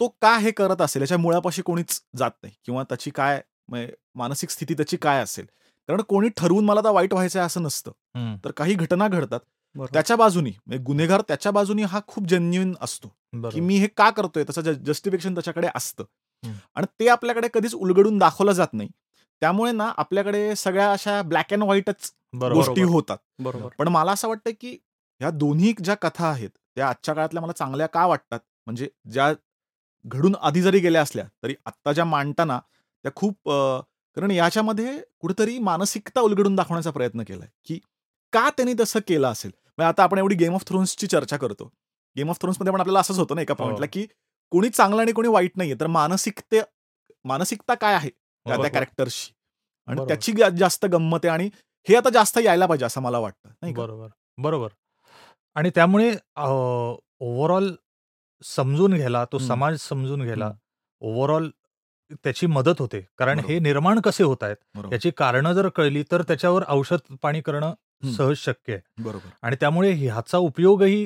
तो 0.00 0.08
का 0.22 0.36
हे 0.38 0.50
करत 0.50 0.80
असेल 0.80 1.02
याच्या 1.02 1.18
मुळापाशी 1.18 1.62
कोणीच 1.62 2.00
जात 2.16 2.30
नाही 2.42 2.54
किंवा 2.64 2.82
त्याची 2.82 3.10
काय 3.10 3.40
म्हणजे 3.68 3.92
मानसिक 4.14 4.50
स्थिती 4.50 4.74
त्याची 4.74 4.96
काय 4.96 5.22
असेल 5.22 5.46
कारण 5.88 6.00
कोणी 6.00 6.28
ठरवून 6.36 6.64
मला 6.64 6.80
तर 6.80 6.90
वाईट 6.90 7.12
व्हायचं 7.12 7.38
आहे 7.38 7.46
असं 7.46 7.62
नसतं 7.62 7.90
हम्म. 8.14 8.36
तर 8.44 8.50
काही 8.50 8.74
घटना 8.74 9.08
घडतात 9.08 9.40
बरोबर. 9.76 9.92
त्याच्या 9.92 10.16
बाजूनी 10.16 10.50
म्हणजे 10.66 10.82
गुन्हेगार 10.84 11.20
त्याच्या 11.28 11.52
बाजूनी 11.52 11.82
हा 11.82 12.00
खूप 12.06 12.26
जेन्युन 12.26 12.74
असतो 12.80 13.08
की 13.08 13.38
बरोबर. 13.38 13.60
मी 13.60 13.76
हे 13.76 13.86
का 13.86 14.10
करतोय 14.10 14.44
त्याचं 14.44 14.72
जस्टिफिकेशन 14.84 15.34
त्याच्याकडे 15.34 15.68
असतं. 15.74 16.04
आणि 16.44 16.86
ते 17.00 17.08
आपल्याकडे 17.08 17.48
कधीच 17.54 17.74
उलगडून 17.74 18.18
दाखवलं 18.18 18.52
जात 18.52 18.72
नाही. 18.72 18.88
त्यामुळे 19.42 19.72
ना 19.72 19.92
आपल्याकडे 19.96 20.54
सगळ्या 20.56 20.90
अशा 20.92 21.20
ब्लॅक 21.22 21.52
अँड 21.52 21.62
व्हाईटच 21.64 22.12
गोष्टी 22.34 22.82
होतात. 22.82 23.18
बरोबर. 23.38 23.68
पण 23.78 23.88
मला 23.88 24.12
असं 24.12 24.28
वाटतं 24.28 24.50
की 24.60 24.76
ह्या 25.20 25.30
दोन्ही 25.30 25.72
ज्या 25.78 25.94
कथा 25.94 26.26
आहेत 26.28 26.50
त्या 26.76 26.88
आजच्या 26.88 27.14
काळातल्या 27.14 27.42
मला 27.42 27.52
चांगल्या 27.52 27.86
का 27.86 28.06
वाटतात? 28.06 28.40
म्हणजे 28.66 28.88
ज्या 29.10 29.32
घडून 30.04 30.34
आधी 30.40 30.62
जरी 30.62 30.78
गेल्या 30.78 31.02
असल्या 31.02 31.24
तरी 31.42 31.54
आत्ता 31.66 31.92
ज्या 31.92 32.04
मांडताना 32.04 32.58
त्या 33.04 33.12
खूप 33.16 33.48
कारण 33.48 34.30
याच्यामध्ये 34.30 34.98
कुठेतरी 35.20 35.58
मानसिकता 35.58 36.20
उलगडून 36.20 36.56
दाखवण्याचा 36.56 36.90
प्रयत्न 36.90 37.22
केलाय 37.22 37.48
की 37.66 37.78
का 38.32 38.48
त्यांनी 38.50 38.74
तसं 38.80 39.00
केलं 39.08 39.28
असेल? 39.28 39.50
म्हणजे 39.78 39.88
आता 39.88 40.02
आपण 40.02 40.18
एवढी 40.18 40.34
गेम 40.34 40.54
ऑफ 40.54 40.64
थ्रोन्सची 40.66 41.06
चर्चा 41.06 41.36
करतो. 41.36 41.70
गेम 42.16 42.30
ऑफ 42.30 42.40
थ्रोन्समध्ये 42.40 42.72
पण 42.72 42.80
आपल्याला 42.80 43.00
असंच 43.00 43.18
होतं 43.18 43.34
ना 43.34 43.42
एका 43.42 43.54
हो. 43.58 43.64
पॉईंटला 43.64 43.86
की 43.92 44.06
कोणी 44.52 44.68
चांगलं 44.68 45.00
आणि 45.02 45.12
कोणी 45.12 45.28
वाईट 45.28 45.52
नाहीये 45.56 45.76
तर 45.80 45.86
मानसिकते 45.86 46.60
मानसिकता 47.24 47.74
काय 47.74 47.94
आहे 47.94 48.10
त्या 48.10 48.56
त्या. 48.56 48.70
कॅरेक्टरशी 48.70 49.32
आणि. 49.88 50.06
त्याची 50.08 50.32
जास्त 50.58 50.86
गंमत 50.86 51.24
आहे 51.24 51.32
आणि 51.32 51.48
हे 51.86 51.96
आता 51.96 52.10
जास्त 52.10 52.38
यायला 52.44 52.66
पाहिजे 52.66 52.84
असं 52.84 53.00
मला 53.00 53.18
वाटतं 53.18 53.48
नाही 53.62 53.72
बरोबर 53.74 54.08
बरोबर 54.38 54.68
आणि 55.56 55.70
त्यामुळे 55.74 56.10
ओव्हरऑल 56.36 57.74
समजून 58.42 58.94
घ्यायला 58.94 59.24
तो. 59.24 59.38
समाज 59.38 59.78
समजून 59.78 60.22
घ्यायला. 60.22 60.50
ओव्हरऑल 61.02 61.50
त्याची 62.14 62.46
मदत 62.46 62.78
होते 62.78 63.00
कारण. 63.18 63.38
हे 63.38 63.58
निर्माण 63.58 64.00
कसे 64.00 64.24
होत 64.24 64.42
आहेत 64.42 64.86
याची 64.92 65.10
कारणं 65.16 65.52
जर 65.52 65.68
कळली 65.68 66.02
तर 66.12 66.22
त्याच्यावर 66.22 66.64
औषध 66.68 67.14
पाणी 67.22 67.40
करणं. 67.40 67.72
सहज 68.16 68.36
शक्य 68.36 68.72
आहे 68.72 69.02
बरोबर 69.02 69.28
आणि 69.42 69.56
त्यामुळे 69.60 69.90
ह्याचा 69.92 70.38
उपयोगही 70.38 71.04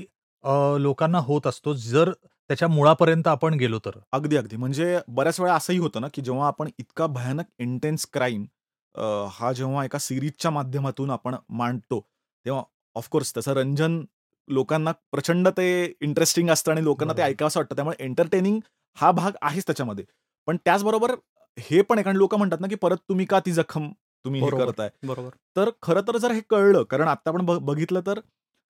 लोकांना 0.81 1.19
होत 1.19 1.47
असतो 1.47 1.73
जर 1.75 2.11
त्याच्या 2.51 2.69
मुळापर्यंत 2.69 3.29
आपण 3.29 3.55
गेलो 3.55 3.79
तर 3.85 3.99
अगदी 4.13 4.37
अगदी 4.37 4.57
म्हणजे 4.57 4.99
बऱ्याच 5.09 5.41
वेळा 5.41 5.55
असंही 5.55 5.79
होतं 5.79 6.01
ना 6.01 6.09
की 6.15 6.23
जेव्हा 6.23 6.47
आपण 6.47 6.69
इतका 6.79 7.07
भयानक 7.07 7.45
इंटेन्स 7.59 8.07
क्राईम 8.13 8.45
हा 9.31 9.53
जेव्हा 9.53 9.85
एका 9.85 9.99
सिरीजच्या 9.99 10.51
माध्यमातून 10.51 11.11
आपण 11.11 11.35
मांडतो 11.51 12.01
तेव्हा 12.47 12.63
ऑफकोर्स 12.97 13.33
त्याचं 13.35 13.53
रंजन 13.53 14.05
लोकांना 14.49 14.93
प्रचंड 15.13 15.49
ते 15.49 15.67
इंटरेस्टिंग 16.01 16.51
असतं 16.51 16.71
आणि 16.73 16.85
लोकांना 16.85 17.13
ते. 17.13 17.23
ऐकावंसं 17.23 17.61
वाटतं 17.61 17.75
त्यामुळे 17.77 18.05
एंटरटेनिंग 18.05 18.59
हा 18.97 19.11
भाग 19.11 19.33
आहेच 19.43 19.67
त्याच्यामध्ये 19.67 20.05
पण 20.49 20.57
त्याचबरोबर 20.65 21.15
हे 21.59 21.81
पण 21.83 21.99
आहे 21.99 22.05
कारण 22.05 22.17
लोक 22.17 22.35
म्हणतात 22.35 22.61
ना 22.61 22.67
की 22.67 22.75
परत 22.75 22.97
तुम्ही 23.09 23.27
का 23.27 23.41
ती 23.41 23.53
जखम 23.53 23.91
तुम्ही 24.25 24.41
हे. 24.41 24.51
करताय 24.51 24.91
बरोबर. 25.03 25.31
तर 25.57 25.71
खरं 25.83 26.01
तर 26.01 26.17
जर 26.17 26.33
हे 26.33 26.41
कळलं 26.51 26.83
कारण 26.83 27.09
आता 27.09 27.31
आपण 27.31 27.45
बघितलं 27.47 28.01
तर 28.07 28.21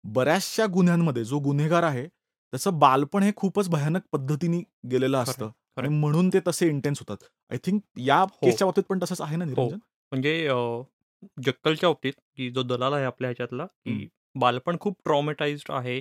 बऱ्याचशा 0.04 0.66
गुन्ह्यांमध्ये 0.66 1.24
जो 1.24 1.38
गुन्हेगार 1.38 1.82
आहे 1.82 2.06
त्याचं 2.54 2.78
बालपण 2.78 3.22
हे 3.22 3.30
खूपच 3.36 3.68
भयानक 3.68 4.02
पद्धतीने 4.12 4.58
गेलेलं 4.90 5.18
असतं. 5.18 5.48
आणि 5.76 5.88
म्हणून 5.88 6.28
ते 6.28 6.40
तसे 6.46 6.68
इंटेन्स 6.68 6.98
होतात. 7.00 7.24
आय 7.50 7.58
थिंक 7.64 7.80
या 7.98 8.18
हो. 8.20 8.26
केसच्या 8.44 8.66
बाबतीत 8.66 8.84
पण 8.88 8.98
तसंच 9.02 9.20
आहे 9.20 9.36
ना 9.36 9.44
निरंजन? 9.44 9.78
म्हणजे 10.12 10.36
जक्कलच्या 11.46 11.88
बाबतीत 11.88 12.12
की 12.36 12.50
जो 12.50 12.62
दलाल 12.62 12.92
आहे 12.92 13.04
आपल्या 13.04 13.28
ह्याच्यातला 13.30 13.66
की 13.66 14.06
बालपण 14.34 14.76
खूप 14.80 14.96
ट्रॉमेटाइज्ड 15.04 15.72
आहे. 15.72 15.98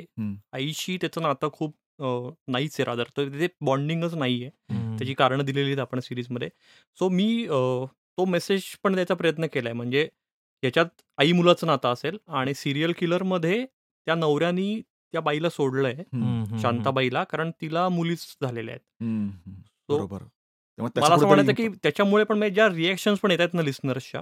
आईशी 0.54 0.98
त्याचं 1.02 1.22
नातं 1.22 1.50
खूप 1.54 1.76
नाहीच 2.00 2.76
आहे 2.80 2.86
रादर 2.86 3.10
तर 3.18 3.28
तिथे 3.34 3.48
बॉन्डिंगच 3.62 4.14
नाहीये. 4.14 4.50
त्याची 4.70 5.14
कारणं 5.14 5.46
दिलेली 5.46 5.68
आहेत 5.68 5.80
आपण 5.80 6.00
सिरीजमध्ये 6.00 6.50
सो 6.98 7.10
मी 7.10 7.46
तो 7.50 8.26
मेसेज 8.26 8.64
पण 8.84 8.94
द्यायचा 8.94 9.14
प्रयत्न 9.16 9.48
केलाय. 9.54 9.74
म्हणजे 9.74 10.08
याच्यात 10.64 11.02
आई 11.18 11.32
मुलाचं 11.32 11.68
नातं 11.68 11.94
असेल 11.94 12.18
आणि 12.30 12.54
सिरियल 12.54 12.94
किलरमध्ये 12.98 13.66
त्या 13.66 14.16
नवऱ्यानी 14.16 14.82
त्या 15.14 15.22
बाईला 15.22 15.50
सोडलंय. 15.50 15.96
शांताबाईला 16.62 17.24
कारण 17.24 17.52
तिला 17.52 17.90
मुलीच 17.90 18.38
झालेल्या 18.42 18.76
आहेत. 18.76 19.04
बरोबर. 19.90 20.24
मला 20.78 21.16
असं 21.16 21.28
म्हणायचं 21.28 21.54
की 21.54 21.68
त्याच्यामुळे 21.68 22.24
पण 22.24 22.44
ज्या 22.50 22.68
रिॲक्शन्स 22.70 23.20
पण 23.20 23.32
येत 23.32 23.40
आहेत 23.40 23.54
ना 23.54 23.62
लिस्नर्सच्या. 23.62 24.22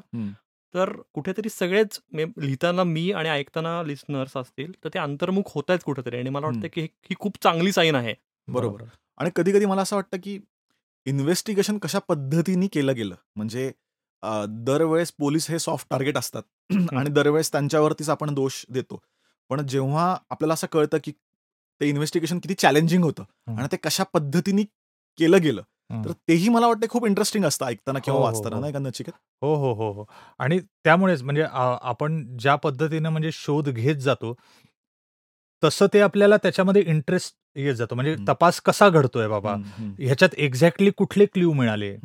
तर 0.74 1.02
कुठेतरी 1.14 1.50
सगळेच 1.50 2.00
लिहिताना 2.14 2.84
मी 2.84 3.12
आणि 3.12 3.30
ऐकताना 3.30 3.84
लिस्नर्स 3.84 4.38
असतील 4.38 4.72
तर 4.84 4.90
ते 4.94 5.00
अंतर्मुख 5.00 5.44
होत 5.48 5.64
आहेत 5.70 5.80
कुठेतरी 5.86 6.18
आणि 6.18 6.30
मला 6.30 6.46
वाटतं. 6.46 6.68
की 6.74 6.82
ही 6.82 7.16
खूप 7.20 7.38
चांगली 7.44 7.72
साईन 7.72 7.96
आहे. 7.96 8.14
बरोबर. 8.48 8.84
आणि 9.18 9.30
कधी 9.36 9.52
कधी 9.52 9.66
मला 9.66 9.82
असं 9.82 9.96
वाटतं 9.96 10.18
की 10.24 10.40
इन्व्हेस्टिगेशन 11.06 11.78
कशा 11.78 12.00
पद्धतीने 12.00 12.68
केलं 12.68 12.96
गेलं? 12.96 13.16
म्हणजे 13.36 13.72
दरवेळेस 14.50 15.12
पोलीस 15.12 15.50
हे 15.52 15.60
सॉफ्ट 15.60 15.88
टार्गेट 15.90 16.18
असतात. 16.18 16.44
आणि 16.98 17.10
दरवेळेस 17.10 17.52
त्यांच्यावरतीच 17.52 18.10
आपण 18.10 18.34
दोष 18.34 18.66
देतो. 18.70 19.02
पण 19.51 19.65
जेव्हा 19.67 20.15
आपल्याला 20.29 20.53
असं 20.53 20.67
कळतं 20.72 20.98
की 21.03 21.12
ते 21.81 21.88
इन्व्हेस्टिगेशन 21.89 22.39
किती 22.39 22.53
चॅलेंजिंग 22.53 23.03
होतं. 23.03 23.24
आणि 23.48 23.67
ते 23.72 23.77
कशा 23.77 24.03
पद्धतीने 24.03 24.63
केलं 25.20 25.41
गेलं. 25.41 25.62
तर 26.05 26.12
तेही 26.27 26.50
मला 26.50 26.67
वाटतं 26.67 26.88
खूप 26.89 27.05
इंटरेस्टिंग 27.05 27.46
असतं 27.46 27.65
ऐकताना 27.65 28.00
किंवा 28.00 28.20
हो, 28.20 28.25
हो, 28.25 28.31
वाचताना 28.31 28.55
हो. 28.55 28.62
नाही 28.62 28.74
का 28.74 28.79
नचिकेत 28.79 29.13
हो 29.41 29.55
हो 29.55 29.74
हो 29.74 29.91
हो 29.91 30.05
आणि 30.39 30.60
त्यामुळेच 30.60 31.24
म्हणजे 31.24 31.46
आपण 31.51 32.38
ज्या 32.38 32.55
पद्धतीनं 32.55 33.10
म्हणजे 33.10 33.29
शोध 33.34 33.70
घेत 33.70 33.96
जातो 33.96 34.34
तसं 35.63 35.88
ते 35.93 36.00
आपल्याला 36.00 36.38
त्याच्यामध्ये 36.38 36.81
इंटरेस्ट 36.81 37.36
येत 37.55 37.74
जातो 37.75 37.96
म्हणजे. 37.96 38.15
तपास 38.27 38.62
कसा 38.62 38.89
घडतोय 38.89 39.27
बाबा 39.27 39.55
ह्याच्यात 40.00 40.36
एक्झॅक्टली 40.38 40.91
कुठले 40.98 41.25
क्ल्यू 41.25 41.53
मिळाले. 41.53 41.96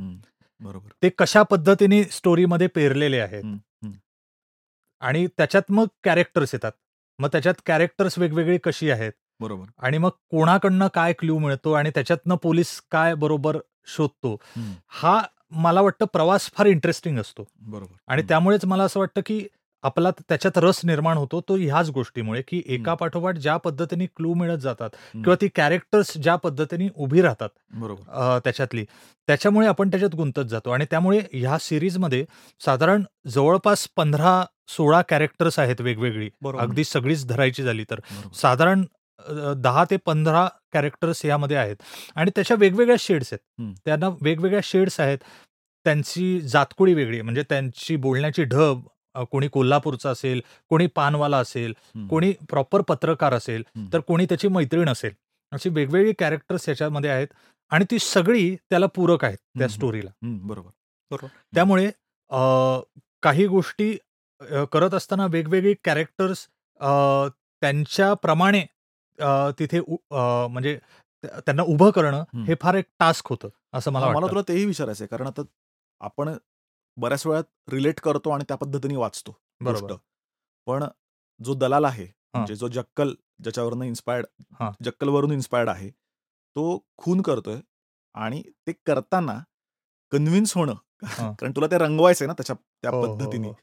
बरोबर 0.60 0.88
ते 1.02 1.08
कशा 1.18 1.42
पद्धतीने 1.42 2.02
स्टोरीमध्ये 2.04 2.66
पेरलेले 2.66 3.20
आहेत. 3.20 3.44
आणि 5.00 5.26
त्याच्यात 5.26 5.70
मग 5.70 5.86
कॅरेक्टर्स 6.04 6.54
येतात 6.54 6.72
मग 7.18 7.28
त्याच्यात 7.32 7.54
कॅरेक्टर्स 7.66 8.18
वेगवेगळी 8.18 8.58
कशी 8.58 8.90
आहेत? 8.90 9.12
बरोबर. 9.40 9.64
आणि 9.78 9.99
मग 9.99 10.11
कोणाकडनं 10.30 10.88
काय 10.94 11.12
क्ल्यू 11.12 11.38
मिळतो 11.38 11.73
आणि 11.73 11.90
त्याच्यातनं 11.90 12.37
पोलीस 12.37 12.82
काय 12.90 13.14
बरोबर 13.14 13.58
शोधतो? 13.87 14.37
हं. 14.56 14.73
मला 15.50 15.80
वाटतं 15.80 16.04
प्रवास 16.12 16.50
फार 16.54 16.66
इंटरेस्टिंग 16.66 17.18
असतो. 17.18 17.44
बरोबर. 17.61 17.96
आणि. 18.08 18.23
त्यामुळेच 18.23 18.64
मला 18.64 18.85
असं 18.85 19.00
वाटतं 19.00 19.20
की 19.26 19.46
आपला 19.85 20.11
त्याच्यात 20.11 20.59
रस 20.59 20.80
निर्माण 20.85 21.16
होतो 21.16 21.40
तो 21.49 21.56
ह्याच 21.56 21.90
गोष्टीमुळे 21.90 22.42
की 22.49 22.62
एका. 22.66 22.95
पाठोपाठ 22.95 23.37
ज्या 23.38 23.56
पद्धतीने 23.56 24.06
क्लू 24.16 24.33
मिळत 24.35 24.59
जातात. 24.59 24.90
किंवा 25.12 25.35
ती 25.40 25.49
कॅरेक्टर्स 25.56 26.12
ज्या 26.16 26.37
पद्धतीने 26.37 26.88
उभी 26.97 27.23
राहतात 27.23 27.49
बरोबर. 27.80 28.38
त्याच्यातली 28.45 28.85
त्याच्यामुळे 29.28 29.66
आपण 29.66 29.90
त्याच्यात 29.90 30.14
गुंतत 30.14 30.49
जातो. 30.50 30.71
आणि 30.71 30.85
त्यामुळे 30.90 31.21
ह्या 31.33 31.59
सिरीजमध्ये 31.61 32.25
साधारण 32.61 33.02
जवळपास 33.28 33.87
पंधरा 33.97 34.42
सोळा 34.68 35.00
कॅरेक्टर्स 35.09 35.59
आहेत 35.59 35.80
वेगवेगळी 35.80 36.28
अगदी 36.59 36.85
सगळीच 36.85 37.26
धरायची 37.28 37.62
झाली 37.62 37.85
तर. 37.90 38.00
साधारण 38.35 38.85
दहा 39.56 39.85
ते 39.90 39.97
पंधरा 40.06 40.47
कॅरेक्टर्स 40.73 41.25
यामध्ये 41.25 41.56
आहेत. 41.56 41.76
आणि 42.14 42.30
त्याच्या 42.35 42.56
वेगवेगळ्या 42.61 42.97
शेड्स 43.00 43.33
आहेत. 43.33 43.73
त्यांना 43.85 44.09
वेगवेगळ्या 44.23 44.61
शेड्स 44.64 44.99
आहेत. 45.00 45.18
त्यांची 45.87 46.40
जातकुळी 46.42 46.95
वेगळी 46.95 47.21
म्हणजे 47.23 47.42
त्यांची 47.42 47.97
बोलण्याची 47.97 48.45
ढब 48.45 48.80
कोणी 49.25 49.49
कोल्हापूरचा 49.49 50.11
असेल 50.11 50.40
कोणी 50.68 50.87
पानवाला 50.87 51.38
असेल. 51.38 51.73
कोणी 52.11 52.32
प्रॉपर 52.50 52.80
पत्रकार 52.80 53.35
असेल. 53.35 53.62
तर 53.92 54.00
कोणी 54.00 54.25
त्याची 54.25 54.49
मैत्रीण 54.49 54.88
असेल 54.88 55.12
अशी 55.52 55.68
वेगवेगळी 55.68 56.12
कॅरेक्टर्स 56.18 56.68
याच्यामध्ये 56.68 57.11
आहेत 57.11 57.28
आणि 57.70 57.85
ती 57.90 57.99
सगळी 57.99 58.54
त्याला 58.56 58.87
पूरक 58.87 59.25
आहेत 59.25 59.38
त्या. 59.58 59.68
स्टोरीला 59.68 60.11
बरोबर 60.23 60.70
बरोबर 61.11 61.26
त्यामुळे 61.54 61.90
काही 63.23 63.46
गोष्टी 63.46 63.96
करत 64.73 64.94
असताना 64.94 65.26
वेगवेगळी 65.26 65.75
कॅरेक्टर्स 65.85 66.46
त्यांच्याप्रमाणे 67.62 68.64
तिथे 69.58 69.80
म्हणजे 70.11 70.78
त्या- 71.25 71.40
त्यांना 71.40 71.62
उभं 71.62 71.90
करणं 71.90 72.23
हं. 72.35 72.54
फार 72.62 72.75
एक 72.75 72.85
टास्क 72.99 73.28
होतं 73.28 73.49
असं 73.73 73.90
मला 73.92 74.08
मला 74.08 74.26
तुला 74.26 74.40
तेही 74.49 74.64
विचारायचं 74.64 75.04
आहे 75.04 75.08
कारण 75.08 75.26
आता 75.26 75.42
आपण 76.00 76.28
बऱ्याच 76.96 77.26
वेळा 77.26 77.40
रिलेट 77.70 78.00
करतो 78.00 78.30
आणि 78.30 78.44
त्या 78.48 78.56
पद्धतीने 78.56 78.96
वाचतो 78.96 79.30
गोष्ट 79.64 79.84
बरोबर 79.84 79.96
पण 80.66 80.84
जो 81.40 81.54
दलाल 81.54 81.84
आहे 81.84 82.04
म्हणजे 82.34 82.54
जो 82.54 82.68
जक्कल 82.68 83.14
ज्याच्यावरनं 83.42 83.84
इन्स्पायर्ड 83.84 84.26
हा. 84.60 84.70
जक्कलवरून 84.84 85.32
इन्स्पायर्ड 85.32 85.68
आहे 85.68 85.90
तो 85.90 86.78
खून 86.98 87.20
करतोय 87.22 87.60
आणि 88.14 88.42
ते 88.66 88.72
करताना 88.86 89.38
कन्व्हिन्स 90.12 90.56
होणं. 90.56 90.74
कारण 91.32 91.52
तुला 91.52 91.66
ते 91.66 91.78
रंगवायचंय 91.78 92.26
ना 92.26 92.32
त्याच्या 92.32 92.56
त्या 92.56 92.90
हो, 92.90 93.00
हो, 93.00 93.14
पद्धतीने 93.16 93.48
हो. 93.48 93.54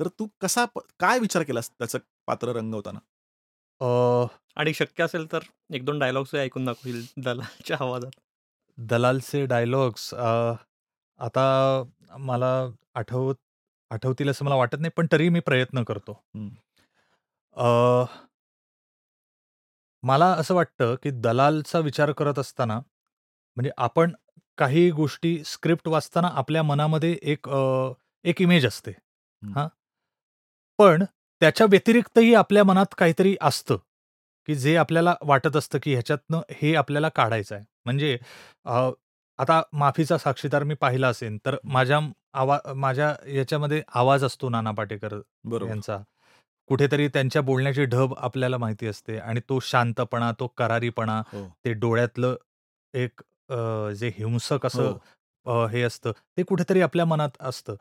तर 0.00 0.08
तू 0.08 0.26
कसा 0.40 0.64
काय 1.00 1.18
विचार 1.18 1.42
केलास 1.42 1.70
त्याचं 1.70 1.98
पात्र 2.26 2.52
रंगवताना 2.52 2.98
अ, 3.80 4.26
आणि 4.56 4.72
शक्य 4.74 5.04
असेल 5.04 5.30
तर 5.32 5.42
एक 5.70 5.84
दोन 5.84 5.98
डायलॉग्स 5.98 6.34
ऐकून 6.34 6.64
दाखवतील 6.64 7.04
दलालच्या 7.16 7.76
आवाजात 7.80 8.20
दलालचे 8.78 9.44
डायलॉग्स 9.46 10.12
आता 11.20 11.42
मला 12.18 12.52
आठवत 12.94 13.34
आठवतील 13.90 14.28
असं 14.30 14.44
मला 14.44 14.54
वाटत 14.54 14.76
नाही 14.80 14.90
पण 14.96 15.06
तरी 15.12 15.28
मी 15.28 15.40
प्रयत्न 15.40 15.82
करतो. 15.82 16.12
मला 20.02 20.26
असं 20.32 20.54
वाटतं 20.54 20.94
की 21.02 21.10
दलालचा 21.10 21.78
विचार 21.78 22.12
करत 22.12 22.38
असताना 22.38 22.78
म्हणजे 23.56 23.70
आपण 23.76 24.12
काही 24.58 24.90
गोष्टी 24.90 25.42
स्क्रिप्ट 25.44 25.88
वाचताना 25.88 26.28
आपल्या 26.32 26.62
मनामध्ये 26.62 27.18
एक 27.22 27.48
एक 28.24 28.42
इमेज 28.42 28.66
असते. 28.66 28.90
हं. 29.42 29.66
पण 30.78 31.04
त्याच्या 31.40 31.66
व्यतिरिक्तही 31.70 32.34
आपल्या 32.34 32.64
मनात 32.64 32.94
काहीतरी 32.98 33.36
असतं 33.40 33.76
की 34.48 34.54
जे 34.54 34.76
आपल्याला 34.76 35.14
वाटत 35.22 35.56
असतं 35.56 35.78
की 35.82 35.92
ह्याच्यातनं 35.92 36.40
हे 36.50 36.74
आपल्याला 36.74 37.08
काढायचं 37.08 37.54
आहे 37.54 37.64
म्हणजे 37.84 38.18
आता 39.40 39.60
माफीचा 39.72 40.18
साक्षीदार 40.18 40.62
मी 40.62 40.74
पाहिला 40.74 41.08
असेल 41.08 41.36
तर 41.46 41.56
माझ्या 41.64 41.98
आवा 42.32 42.58
माझ्या 42.76 43.14
याच्यामध्ये 43.28 43.82
आवाज 43.94 44.24
असतो 44.24 44.48
नाना 44.48 44.70
पाटेकर 44.70 45.14
बरोबर 45.44 45.70
यांचा 45.70 45.98
कुठेतरी 46.70 47.08
त्यांच्या 47.08 47.42
बोलण्याची 47.42 47.84
ढब 47.84 48.14
आपल्याला 48.18 48.58
माहिती 48.58 48.86
असते 48.86 49.16
आणि 49.18 49.40
तो 49.48 49.58
शांतपणा 49.60 50.30
तो 50.32 50.46
करारीपणा 50.46 51.22
हो 51.32 51.46
ते 51.64 51.72
डोळ्यातलं 51.72 52.36
एक 52.94 53.20
अ, 53.48 53.90
जे 53.90 54.08
हिंसक 54.08 54.66
असं 54.66 54.92
हो. 55.46 55.62
अ, 55.64 55.66
हे 55.66 55.82
असतं 55.82 56.12
ते 56.36 56.42
कुठेतरी 56.42 56.80
आपल्या 56.80 57.04
मनात 57.04 57.30
असतं 57.40 57.74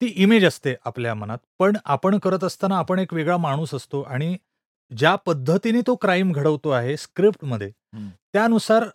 ती 0.00 0.06
इमेज 0.16 0.44
असते 0.44 0.74
आपल्या 0.84 1.14
मनात 1.14 1.38
पण 1.58 1.76
आपण 1.84 2.18
करत 2.18 2.44
असताना 2.44 2.78
आपण 2.78 2.98
एक 2.98 3.14
वेगळा 3.14 3.36
माणूस 3.36 3.74
असतो 3.74 4.02
आणि 4.02 4.36
ज्या 4.90 5.14
पद्धतीने 5.16 5.80
तो 5.86 5.94
क्राईम 5.96 6.32
घडवतो 6.32 6.70
आहे 6.70 6.96
स्क्रिप्टमध्ये. 6.96 7.70
त्यानुसार 8.32 8.88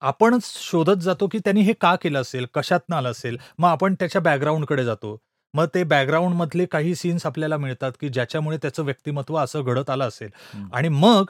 आपणच 0.00 0.42
शोधत 0.44 1.00
जातो 1.00 1.26
की 1.26 1.38
त्यांनी 1.38 1.60
हे 1.60 1.72
का 1.72 1.96
केलं 1.96 2.20
असेल 2.20 2.46
कशातनं 2.54 2.96
आलं 2.96 3.10
असेल 3.10 3.36
मग 3.58 3.68
आपण 3.68 3.94
त्याच्या 3.94 4.20
बॅकग्राऊंडकडे 4.20 4.84
जातो. 4.84 5.18
मग 5.54 5.66
ते 5.74 5.84
बॅकग्राऊंड 5.84 6.34
मधले 6.34 6.66
काही 6.66 6.94
सीन्स 6.94 7.26
आपल्याला 7.26 7.56
मिळतात 7.56 7.92
की 8.00 8.08
ज्याच्यामुळे 8.08 8.56
त्याचं 8.56 8.84
व्यक्तिमत्व 8.84 9.36
असं 9.36 9.62
घडत 9.64 9.90
आलं 9.90 10.08
असेल. 10.08 10.30
हं. 10.54 10.68
आणि 10.72 10.88
मग 10.88 11.24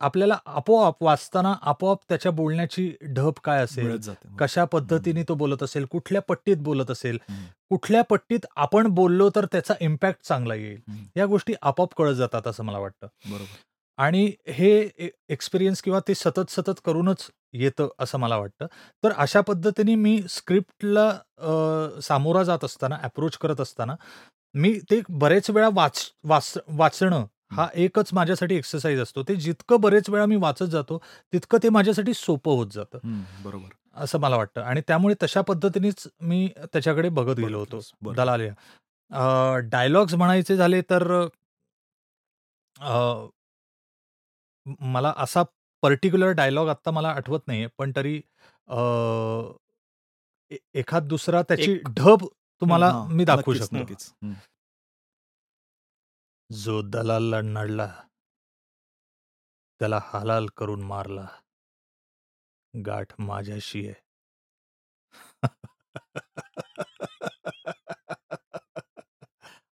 आपल्याला 0.00 0.38
आपोआप 0.46 1.02
वाचताना 1.02 1.54
आपोआप 1.62 1.98
त्याच्या 2.08 2.32
बोलण्याची 2.32 2.96
ढब 3.02 3.32
काय 3.44 3.62
असेल? 3.62 3.96
जाते 3.96 4.28
कशा 4.38 4.64
पद्धतीने 4.64 5.22
तो 5.22 5.34
बोलत 5.34 5.62
असेल? 5.62 5.84
कुठल्या 5.84 6.22
पट्टीत 6.22 6.56
बोलत 6.56 6.90
असेल? 6.90 7.18
हं. 7.30 7.42
कुठल्या 7.70 8.02
पट्टीत 8.02 8.46
आपण 8.56 8.86
बोललो 8.86 9.30
तर 9.36 9.44
त्याचा 9.44 9.74
इम्पॅक्ट 9.80 10.20
चांगला 10.24 10.54
येईल? 10.54 10.80
हं. 10.88 10.96
या 11.16 11.26
गोष्टी 11.26 11.54
आपोआप 11.62 11.94
कळत 11.96 12.14
जातात 12.14 12.46
असं 12.46 12.64
मला 12.64 12.78
वाटतं. 12.78 13.06
बरोबर. 13.30 13.56
आणि 14.00 14.24
हे 14.48 14.70
एक्सपिरियन्स 15.28 15.82
किंवा 15.82 16.00
ते 16.08 16.14
सतत 16.14 16.50
सतत 16.50 16.80
करूनच 16.84 17.30
येतं 17.54 17.88
असं 17.98 18.18
मला 18.18 18.36
वाटतं. 18.36 18.66
तर 19.04 19.12
अशा 19.16 19.40
पद्धतीने 19.40 19.94
मी 19.94 20.20
स्क्रिप्टला 20.30 21.10
सामोरा 22.02 22.42
जात 22.42 22.64
असताना 22.64 22.96
अप्रोच 23.02 23.36
करत 23.38 23.60
असताना 23.60 23.94
मी 24.54 24.72
ते 24.90 25.00
बरेच 25.10 25.50
वेळा 25.50 25.68
वाच 25.74 26.10
वाच 26.24 26.52
वाचणं 26.68 27.24
हा 27.52 27.66
एकच 27.74 28.12
माझ्यासाठी 28.14 28.54
एक्सरसाइज 28.56 29.00
असतो. 29.00 29.22
ते 29.22 29.36
जितकं 29.36 29.80
बरेच 29.80 30.10
वेळा 30.10 30.26
मी 30.26 30.36
वाचत 30.36 30.64
जातो 30.64 30.98
तितकं 31.32 31.58
ते 31.62 31.68
माझ्यासाठी 31.68 32.14
सोपं 32.14 32.56
होत 32.56 32.66
जातं. 32.72 32.98
बरोबर. 33.44 33.68
असं 33.96 34.18
मला 34.20 34.36
वाटतं. 34.36 34.60
आणि 34.60 34.80
त्यामुळे 34.88 35.14
तशा 35.22 35.40
पद्धतीनेच 35.40 36.06
मी 36.20 36.46
त्याच्याकडे 36.72 37.08
बघत 37.08 37.38
गेलो 37.38 37.58
होतो. 37.58 37.80
दलाल 38.14 38.48
डायलॉग्स 39.70 40.14
म्हणायचे 40.14 40.56
झाले 40.56 40.80
तर 40.90 41.10
मला 44.80 45.12
असा 45.16 45.42
पर्टिक्युलर 45.82 46.32
डायलॉग 46.32 46.68
आत्ता 46.68 46.90
मला 46.90 47.10
आठवत 47.10 47.40
नाहीये. 47.46 47.66
पण 47.78 47.92
तरी 47.96 48.20
अ, 48.68 48.76
ए 50.50 50.58
एखाद 50.74 51.04
दुसरा 51.08 51.42
त्याची 51.42 51.72
एक 51.72 51.88
ढब 51.96 52.26
तुम्हाला 52.62 52.88
हां, 52.88 53.08
मी 53.08 53.24
दाखवू 53.24 53.52
नक्कीच, 53.52 53.62
शकतो. 53.62 53.76
नक्कीच. 53.76 54.12
हं. 54.24 54.34
जो 56.50 56.80
दलालला 56.82 57.40
नडला 57.42 57.88
त्याला 59.80 59.98
हलाल 60.04 60.46
करून 60.56 60.82
मारला. 60.82 61.26
गाठ 62.74 63.12
माझ्याशी 63.20 63.86
आहे. 63.86 64.00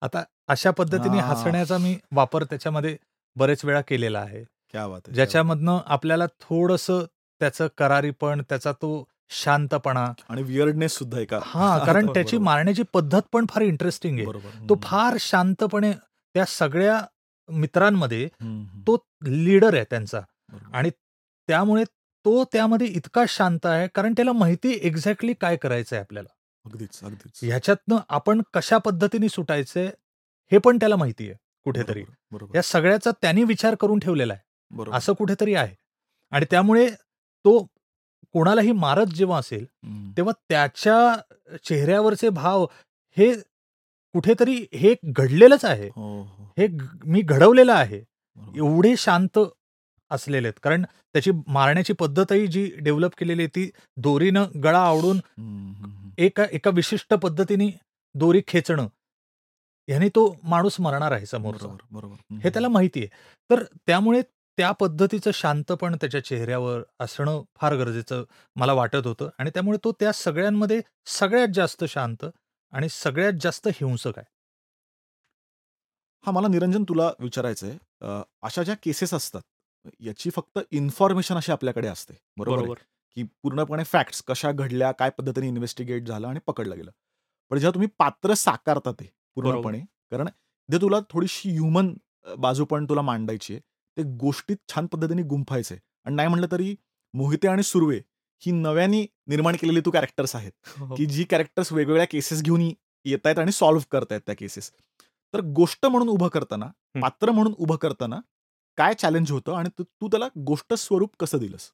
आता 0.03 0.25
अशा 0.49 0.71
पद्धतीने 0.71 1.19
हां. 1.19 1.31
हसण्याचा 1.31 1.79
मी 1.79 1.97
वापर 2.13 2.45
त्याच्यामध्ये 2.45 2.97
बरेच 3.37 3.65
वेळा 3.65 3.81
केलेला 3.81 4.21
आहे. 4.21 4.45
ज्याच्यामधनं 5.15 5.79
आपल्याला 5.87 6.27
थोडंसं 6.27 7.05
त्याचं 7.41 7.69
करारीपण, 7.79 8.43
त्याचा 8.49 8.73
तो 8.73 9.05
शांतपणा 9.29 10.13
आणि 10.29 10.43
वियर्डनेस 10.43 10.93
सुद्धा 10.93 11.19
एका 11.19 11.41
हां, 11.45 11.87
कारण 11.87 12.07
त्याची. 12.15 12.39
मारण्याची 12.39 12.83
पद्धत 12.93 13.23
पण 13.33 13.47
फार 13.51 13.63
इंटरेस्टिंग 13.63 14.19
आहे. 14.19 14.27
तो. 14.69 14.81
फार 14.83 15.17
शांतपणे 15.21 15.93
त्या 16.35 16.45
सगळ्या 16.45 17.03
मित्रांमध्ये. 17.51 18.29
तो 18.87 19.07
लीडर 19.27 19.75
आहे 19.75 19.85
त्यांचा. 19.91 20.21
आणि 20.73 20.91
त्यामुळे 21.49 21.85
तो 22.25 22.45
त्यामध्ये 22.45 22.87
इतका 22.87 23.25
शांत 23.29 23.67
आहे 23.67 23.89
कारण 23.89 24.13
त्याला 24.13 24.33
माहिती 24.33 24.69
आहे 24.69 24.77
एक्झॅक्टली 24.77 25.35
काय 25.35 25.57
करायचंय 25.57 25.99
आपल्याला. 25.99 26.29
अगदीच, 26.67 27.01
अगदीच. 27.03 27.41
ह्याच्यातनं 27.43 27.97
आपण 28.09 28.43
कशा 28.55 28.79
पद्धतीने 28.79 29.29
सुटायचंय 29.29 29.87
हे 30.53 30.59
पण 30.59 30.77
त्याला 30.77 30.97
माहिती 30.97 31.25
आहे 31.25 31.35
कुठेतरी. 31.65 32.05
या 32.55 32.63
सगळ्याचा 32.63 33.11
त्यांनी 33.11 33.45
विचार 33.45 33.75
करून 33.75 33.99
ठेवलेला 33.99 34.33
आहे. 34.33 34.46
असं 34.93 35.13
कुठेतरी 35.13 35.55
आहे. 35.55 35.75
आणि 36.31 36.47
त्यामुळे 36.51 36.91
तो 37.45 37.67
कोणालाही 38.33 38.73
मारत 38.73 39.07
जेव्हा 39.07 39.39
असेल. 39.39 39.67
तेव्हा 40.17 40.33
त्याच्या 40.49 41.17
चेहऱ्यावरचे 41.65 42.29
भाव 42.29 42.67
हे 43.17 43.35
कुठेतरी 44.13 44.67
हे 44.73 44.95
घडलेलंच 45.05 45.65
आहे. 45.65 45.89
हो, 45.97 46.23
हो. 46.23 46.55
हे 46.59 46.69
मी 47.05 47.21
घडवलेलं 47.21 47.73
आहे. 47.75 48.05
एवढे 48.57 48.95
शांत 48.99 49.39
असलेले 50.11 50.47
आहेत. 50.49 50.61
कारण 50.63 50.83
त्याची 51.13 51.31
मारण्याची 51.47 51.93
पद्धतही 51.93 52.47
जी 52.47 52.73
डेव्हलप 52.81 53.11
केलेली 53.19 53.43
आहे 53.43 53.49
ती 53.49 53.71
दोरीनं 53.97 54.45
गळा 54.63 54.81
हं. 54.81 56.11
एका 56.19 56.45
एका 56.53 56.71
विशिष्ट 56.75 57.15
पद्धतीने 57.15 57.79
दोरी 58.15 58.43
खेचणं. 58.47 58.83
ह्याने 59.89 60.09
तो 60.09 60.37
माणूस 60.43 60.81
मरणार 60.81 61.13
आहे 61.13 61.27
समोरचा. 61.27 61.77
बरोबर, 61.91 62.17
हं. 62.33 62.39
त्याला 62.39 62.69
माहिती 62.69 63.01
आहे. 63.01 63.09
तर 63.51 63.65
त्यामुळे 63.87 64.23
त्या 64.59 64.71
पद्धतीचं 64.73 65.31
शांतपण 65.35 65.97
त्याच्या 65.97 66.25
चेहऱ्यावर 66.25 66.83
असणं 67.01 67.43
फार 67.57 67.75
गरजेचं 67.77 68.25
मला 68.57 68.73
वाटत 68.73 69.07
होतं 69.07 69.29
आणि 69.39 69.51
त्यामुळे 69.51 69.79
तो 69.85 69.93
त्या 69.93 70.13
सगळ्यांमध्ये 70.13 70.81
सगळ्यात 71.07 71.49
जास्त 71.55 71.85
शांत 71.85 72.25
आणि 72.73 72.89
सगळ्यात 72.89 73.33
जास्त 73.41 73.69
हिंसक 73.69 74.19
आहे. 74.19 74.27
हां, 76.25 76.35
मला 76.35 76.49
निरंजन 76.49 76.85
तुला 76.85 77.11
विचारायचंय. 77.21 77.77
अ, 78.01 78.21
अशा 78.43 78.63
ज्या 78.63 78.75
केसेस 78.83 79.15
असतात, 79.15 79.43
याची 80.01 80.31
फक्त 80.31 80.59
इन्फॉर्मेशन 80.71 81.37
अशी 81.37 81.53
आपल्याकडे 81.53 81.89
असते. 81.89 82.15
बरोबर 82.37 82.59
आहे? 82.59 82.63
बरोबर. 82.63 82.79
की 83.17 83.23
पूर्णपणे 83.43 83.85
फॅक्ट्स 83.85 84.23
कशा 84.23 84.51
घडल्या, 84.53 84.91
काय 84.93 85.11
पद्धतीने 85.11 85.49
इन्व्हेस्टिगेट 85.49 86.07
झालं 86.09 86.27
आणि 86.29 86.41
पकडलं 86.47 86.77
गेलं. 86.77 86.91
पण 87.51 87.59
जेव्हा 87.59 87.75
तुम्ही 87.75 87.89
पात्र 87.99 88.35
साकारता 88.35 88.93
ते 88.93 89.11
पूर्णपणे, 89.37 89.79
कारण 90.13 90.29
तुला 90.69 90.99
थोडीशी 91.11 91.51
ह्युमन 91.51 91.95
अ, 92.27 92.35
बाजू 92.35 92.65
पण 92.65 92.85
तुला 92.89 93.03
मांडायची 93.03 93.53
आहे. 93.55 93.61
ते 93.97 94.03
गोष्टीत 94.19 94.57
छान 94.69 94.87
पद्धतीने 94.87 95.23
गुंफायचंय 95.25 95.79
आणि 96.07 96.15
नाही 96.17 96.29
म्हटलं 96.29 96.47
तरी 96.53 96.75
मोहिते 97.15 97.49
आणि 97.49 97.63
सुर्वे 97.63 98.01
ही 98.43 98.53
नव्याने 98.53 99.03
निर्माण 99.29 99.57
केलेली 99.57 99.81
तू 99.81 99.91
कॅरेक्टर्स 99.91 100.35
आहेत, 100.37 100.53
हो. 100.81 100.95
की 100.97 101.07
जी 101.07 101.25
कॅरेक्टर्स 101.25 101.73
वेगवेगळ्या 101.73 102.07
केसेस 102.07 102.43
घेऊन 102.43 102.69
येतायत 103.07 103.39
आणि 103.39 103.53
सॉल्व्ह 103.53 103.85
करतायत 103.91 104.21
त्या 104.27 104.35
केसेस. 104.39 104.71
तर 105.35 105.41
गोष्ट 105.55 105.87
म्हणून 105.87 106.09
उभं 106.09 106.29
करताना, 106.29 106.67
हं. 106.95 107.01
पात्र 107.01 107.31
म्हणून 107.31 107.55
उभं 107.59 107.77
करताना 107.77 108.21
काय 108.79 108.95
चॅलेंज 108.95 109.31
होतं 109.33 109.55
आणि 109.55 109.69
तू 109.81 110.09
त्याला 110.09 110.29
गोष्ट 110.47 110.75
स्वरूप 110.75 111.17
कसं 111.21 111.39
दिलंस? 111.39 111.71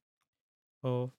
हो. 0.85 1.11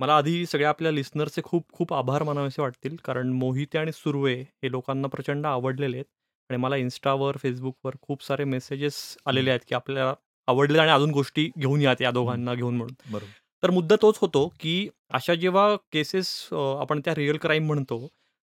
मला 0.00 0.16
आधी 0.16 0.44
सगळ्या 0.46 0.68
आपल्या 0.68 0.90
लिसनर्सचे 0.92 1.42
खूप 1.44 1.72
खूप 1.72 1.92
आभार 1.94 2.22
मानावेसे 2.22 2.62
वाटतील. 2.62 2.96
कारण 3.04 3.32
मोहिते 3.34 3.78
आणि 3.78 3.92
सुर्वे 3.92 4.34
हे 4.62 4.70
लोकांना 4.70 5.08
प्रचंड 5.08 5.46
आवडलेले 5.46 5.96
आहेत 5.96 6.06
आणि 6.50 6.58
मला 6.58 6.76
Instaवर, 6.76 7.36
Facebookवर 7.36 7.96
खूप 8.02 8.22
सारे 8.22 8.44
मेसेजेस 8.44 9.16
आलेले 9.26 9.44
हं. 9.44 9.50
आहेत, 9.50 9.60
की 9.68 9.74
आपल्याला 9.74 10.14
आवडले 10.48 10.78
आणि 10.78 10.90
अजून 10.90 11.10
गोष्टी 11.10 11.48
घेऊन 11.58 11.80
या 11.80 11.94
या. 12.00 12.10
दोघांना 12.10 12.54
घेऊन 12.54 12.76
म्हणून. 12.76 12.94
बरोबर. 13.12 13.32
तर 13.62 13.70
मुद्दा 13.70 13.96
तोच 14.02 14.18
होतो, 14.20 14.46
की 14.60 14.88
अशा 15.10 15.34
जेव्हा 15.34 15.74
केसेस 15.92 16.28
आपण 16.52 17.00
त्या 17.04 17.14
रिअल 17.14 17.36
क्राईम 17.36 17.66
म्हणतो, 17.66 18.06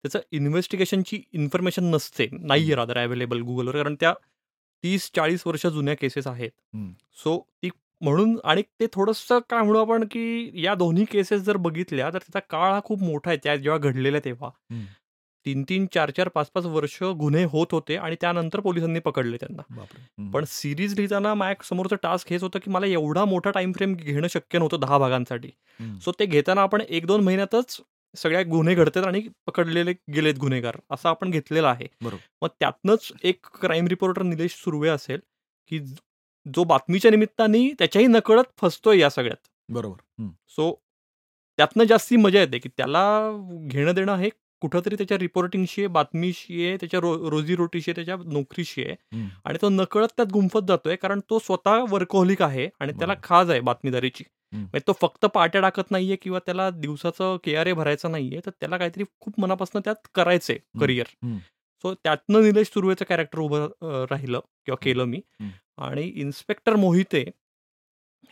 त्याचं 0.04 0.20
इन्व्हेस्टिगेशनची 0.32 1.20
इन्फॉर्मेशन 1.32 1.84
नसते. 1.84 2.28
नाहीये 2.32 2.70
हं. 2.70 2.76
रादर 2.76 2.98
अवेलेबल 2.98 3.40
Googleवर 3.40 3.76
कारण 3.76 3.94
त्या 4.00 4.12
30-40 4.84 5.46
वर्ष 5.46 5.66
जुन्या 5.66 5.94
केसेस 5.94 6.26
आहेत. 6.26 6.50
सो 7.16 7.38
ती 7.62 7.70
म्हणून 8.00 8.36
आणि 8.44 8.62
ते 8.80 8.86
थोडंसं 8.92 9.38
काय 9.50 9.62
म्हणू 9.62 9.78
आपण, 9.78 10.04
की 10.04 10.50
या 10.64 10.74
दोन्ही 10.74 11.04
केसेस 11.04 11.40
जर 11.40 11.56
बघितल्या, 11.56 12.08
तर 12.08 12.18
त्याचा 12.18 12.40
काळ 12.50 12.72
हा 12.72 12.80
खूप 12.84 13.02
मोठा 13.02 13.30
आहे. 13.30 13.38
त्या 13.44 13.56
जेव्हा 13.56 13.78
घडलेल्या 13.80 14.20
तेव्हा. 14.24 14.50
3-3, 15.46 15.86
4-4, 15.94 16.28
5-5 16.28 16.66
वर्ष 16.66 17.02
गुन्हे 17.18 17.44
होत 17.44 17.72
होते 17.72 17.96
आणि 17.98 18.16
त्यानंतर 18.20 18.60
पोलिसांनी 18.60 19.00
पकडले 19.00 19.36
त्यांना. 19.36 19.62
बापरे! 19.70 20.30
पण 20.30 20.44
सीरीज 20.48 20.94
लिहिताना 20.94 21.34
माझ्यासमोरचं 21.34 21.96
टास्क 22.02 22.30
हेच 22.30 22.42
होतं, 22.42 22.58
की 22.58 22.70
मला 22.70 22.86
एवढा 22.88 23.24
मोठा 23.24 23.50
टाईम 23.50 23.72
फ्रेम 23.72 23.94
घेणं 23.96 24.26
शक्य 24.28 24.58
नव्हतं 24.58 24.80
10 24.80 24.98
भागांसाठी. 24.98 25.50
हं. 25.80 25.98
सो 26.00 26.12
ते 26.18 26.26
घेताना 26.26 26.62
आपण 26.62 26.82
1-2 26.82 27.20
महिन्यातच 27.22 27.80
सगळ्या 28.14 28.42
गुन्हे 28.44 28.74
घडतात 28.74 29.04
आणि 29.04 29.20
पकडलेले 29.46 29.92
गेलेत 30.14 30.34
गुन्हेगार, 30.34 30.76
असं 30.90 31.08
आपण 31.08 31.30
घेतलेलं 31.30 31.68
आहे. 31.68 31.86
बरोबर. 32.00 32.22
मग 32.42 32.48
त्यातनंच 32.60 33.10
एक 33.24 33.46
क्राईम 33.60 33.86
रिपोर्टर 33.86 34.22
निलेश 34.22 34.54
सुर्वे 34.56 34.88
असेल, 34.88 35.20
की 35.70 35.78
जो 36.46 36.64
बातमीच्या 36.64 37.10
निमित्ताने 37.10 37.68
त्याच्याही 37.78 38.06
नकळत 38.08 38.44
फसतोय 38.58 38.98
या 38.98 39.10
सगळ्यात. 39.10 39.48
बरोबर. 39.68 39.96
हं. 40.18 40.28
सो 40.48 40.72
त्यातनं 41.58 41.84
जास्ती 41.84 42.16
मजा 42.16 42.40
येते, 42.40 42.58
की 42.58 42.68
त्याला 42.68 43.02
घेणं-देणं 43.66 44.16
हे 44.16 44.28
कुठेतरी 44.64 44.96
त्याच्या 44.96 45.18
रिपोर्टिंगशी 45.18 45.80
आहे, 45.80 45.88
बातमीशी 45.88 46.66
आहे, 46.66 46.76
त्याच्या 46.76 47.00
रो 47.00 47.30
रोजी-रोटीशी 47.30 47.90
आहे, 47.90 47.94
त्याच्या 47.94 48.32
नोकरीशी 48.32 48.84
आहे. 48.84 48.94
आणि 49.44 49.58
तो 49.62 49.68
नकळत 49.68 50.08
त्यात 50.16 50.32
गुंफत 50.32 50.66
जातोय. 50.68 50.96
कारण 50.96 51.20
तो 51.30 51.38
स्वतः 51.38 51.84
वर्कहोलिक 51.90 52.42
आहे 52.42 52.68
आणि 52.80 52.92
त्याला. 52.92 53.14
खाज 53.22 53.50
आहे 53.50 53.60
बातमीदारीची. 53.60 54.24
म्हणजे 54.52 54.86
तो 54.86 54.92
फक्त 55.00 55.24
पाट्या 55.24 55.60
टाकत 55.60 55.90
नाहीये 55.90 56.16
किंवा 56.16 56.38
त्याला 56.38 56.70
दिवसाचं 56.70 57.36
के-आर-ए 57.44 57.72
भरायचं 57.72 58.10
नाहीये, 58.10 58.40
तर 58.46 58.50
त्याला 58.50 58.76
काहीतरी 58.76 59.04
खूप 59.20 59.40
मनापासून 59.40 59.80
त्यात 59.84 60.08
करायचंय. 60.14 60.58
करियर. 60.80 61.06
हं. 61.24 61.38
सो 61.82 61.94
त्यातनं 61.94 62.42
निलेश 62.42 62.66
सुर्वेचं 62.66 63.04
कॅरेक्टर 63.08 63.38
उभं 63.38 64.04
राहिलं 64.10 64.40
किंवा. 64.66 64.76
केलं 64.82 65.04
मी. 65.04 65.20
आणि 65.78 66.02
इन्स्पेक्टर 66.16 66.76
मोहिते 66.76 67.24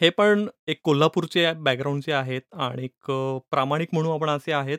हे 0.00 0.10
पण 0.10 0.46
एक 0.66 0.80
कोल्हापूरचे 0.84 1.52
बॅकग्राऊंडचे 1.52 2.12
आहेत 2.12 2.42
आणि 2.52 2.88
प्रामाणिक 3.50 3.88
म्हणू 3.92 4.10
आपण 4.10 4.28
असे 4.28 4.52
आहेत 4.52 4.78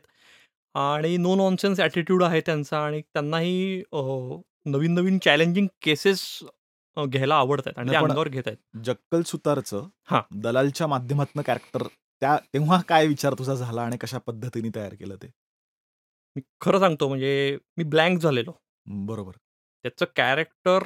आणि 0.75 1.15
नो 1.17 1.35
नॉनसेन्स 1.35 1.79
ॲटिट्यूड 1.79 2.23
आहे 2.23 2.41
त्यांचा 2.41 2.77
आणि 2.79 3.01
त्यांनाही 3.03 3.81
अ, 3.91 4.01
नवीन-नवीन 4.65 5.17
चॅलेंजिंग 5.19 5.67
केसेस 5.81 6.21
घ्यायला 6.97 7.35
आवडतात 7.35 7.77
आणि 7.77 7.95
अंगावर 7.95 8.27
घेतायत. 8.29 8.57
जक्कल 8.83 9.21
सुतारचं 9.21 9.87
हां. 10.05 10.21
दलालच्या 10.41 10.87
माध्यमातनं 10.87 11.41
कॅरेक्टर 11.41 11.83
त्या 12.21 12.37
तेव्हा 12.53 12.79
काय 12.87 13.07
विचार 13.07 13.33
तुझा 13.39 13.53
झाला 13.55 13.81
आणि 13.81 13.97
कशा 13.97 14.17
पद्धतीने 14.17 14.69
तयार 14.75 14.93
केलं 14.93 15.15
ते? 15.15 15.27
मी 16.35 16.41
खरं 16.61 16.79
सांगतो 16.79 17.07
म्हणजे 17.07 17.57
मी 17.77 17.83
ब्लँक 17.83 18.19
झालेलो. 18.19 18.51
बरोबर. 18.85 19.31
त्याचं 19.85 20.05
कॅरेक्टर, 20.15 20.83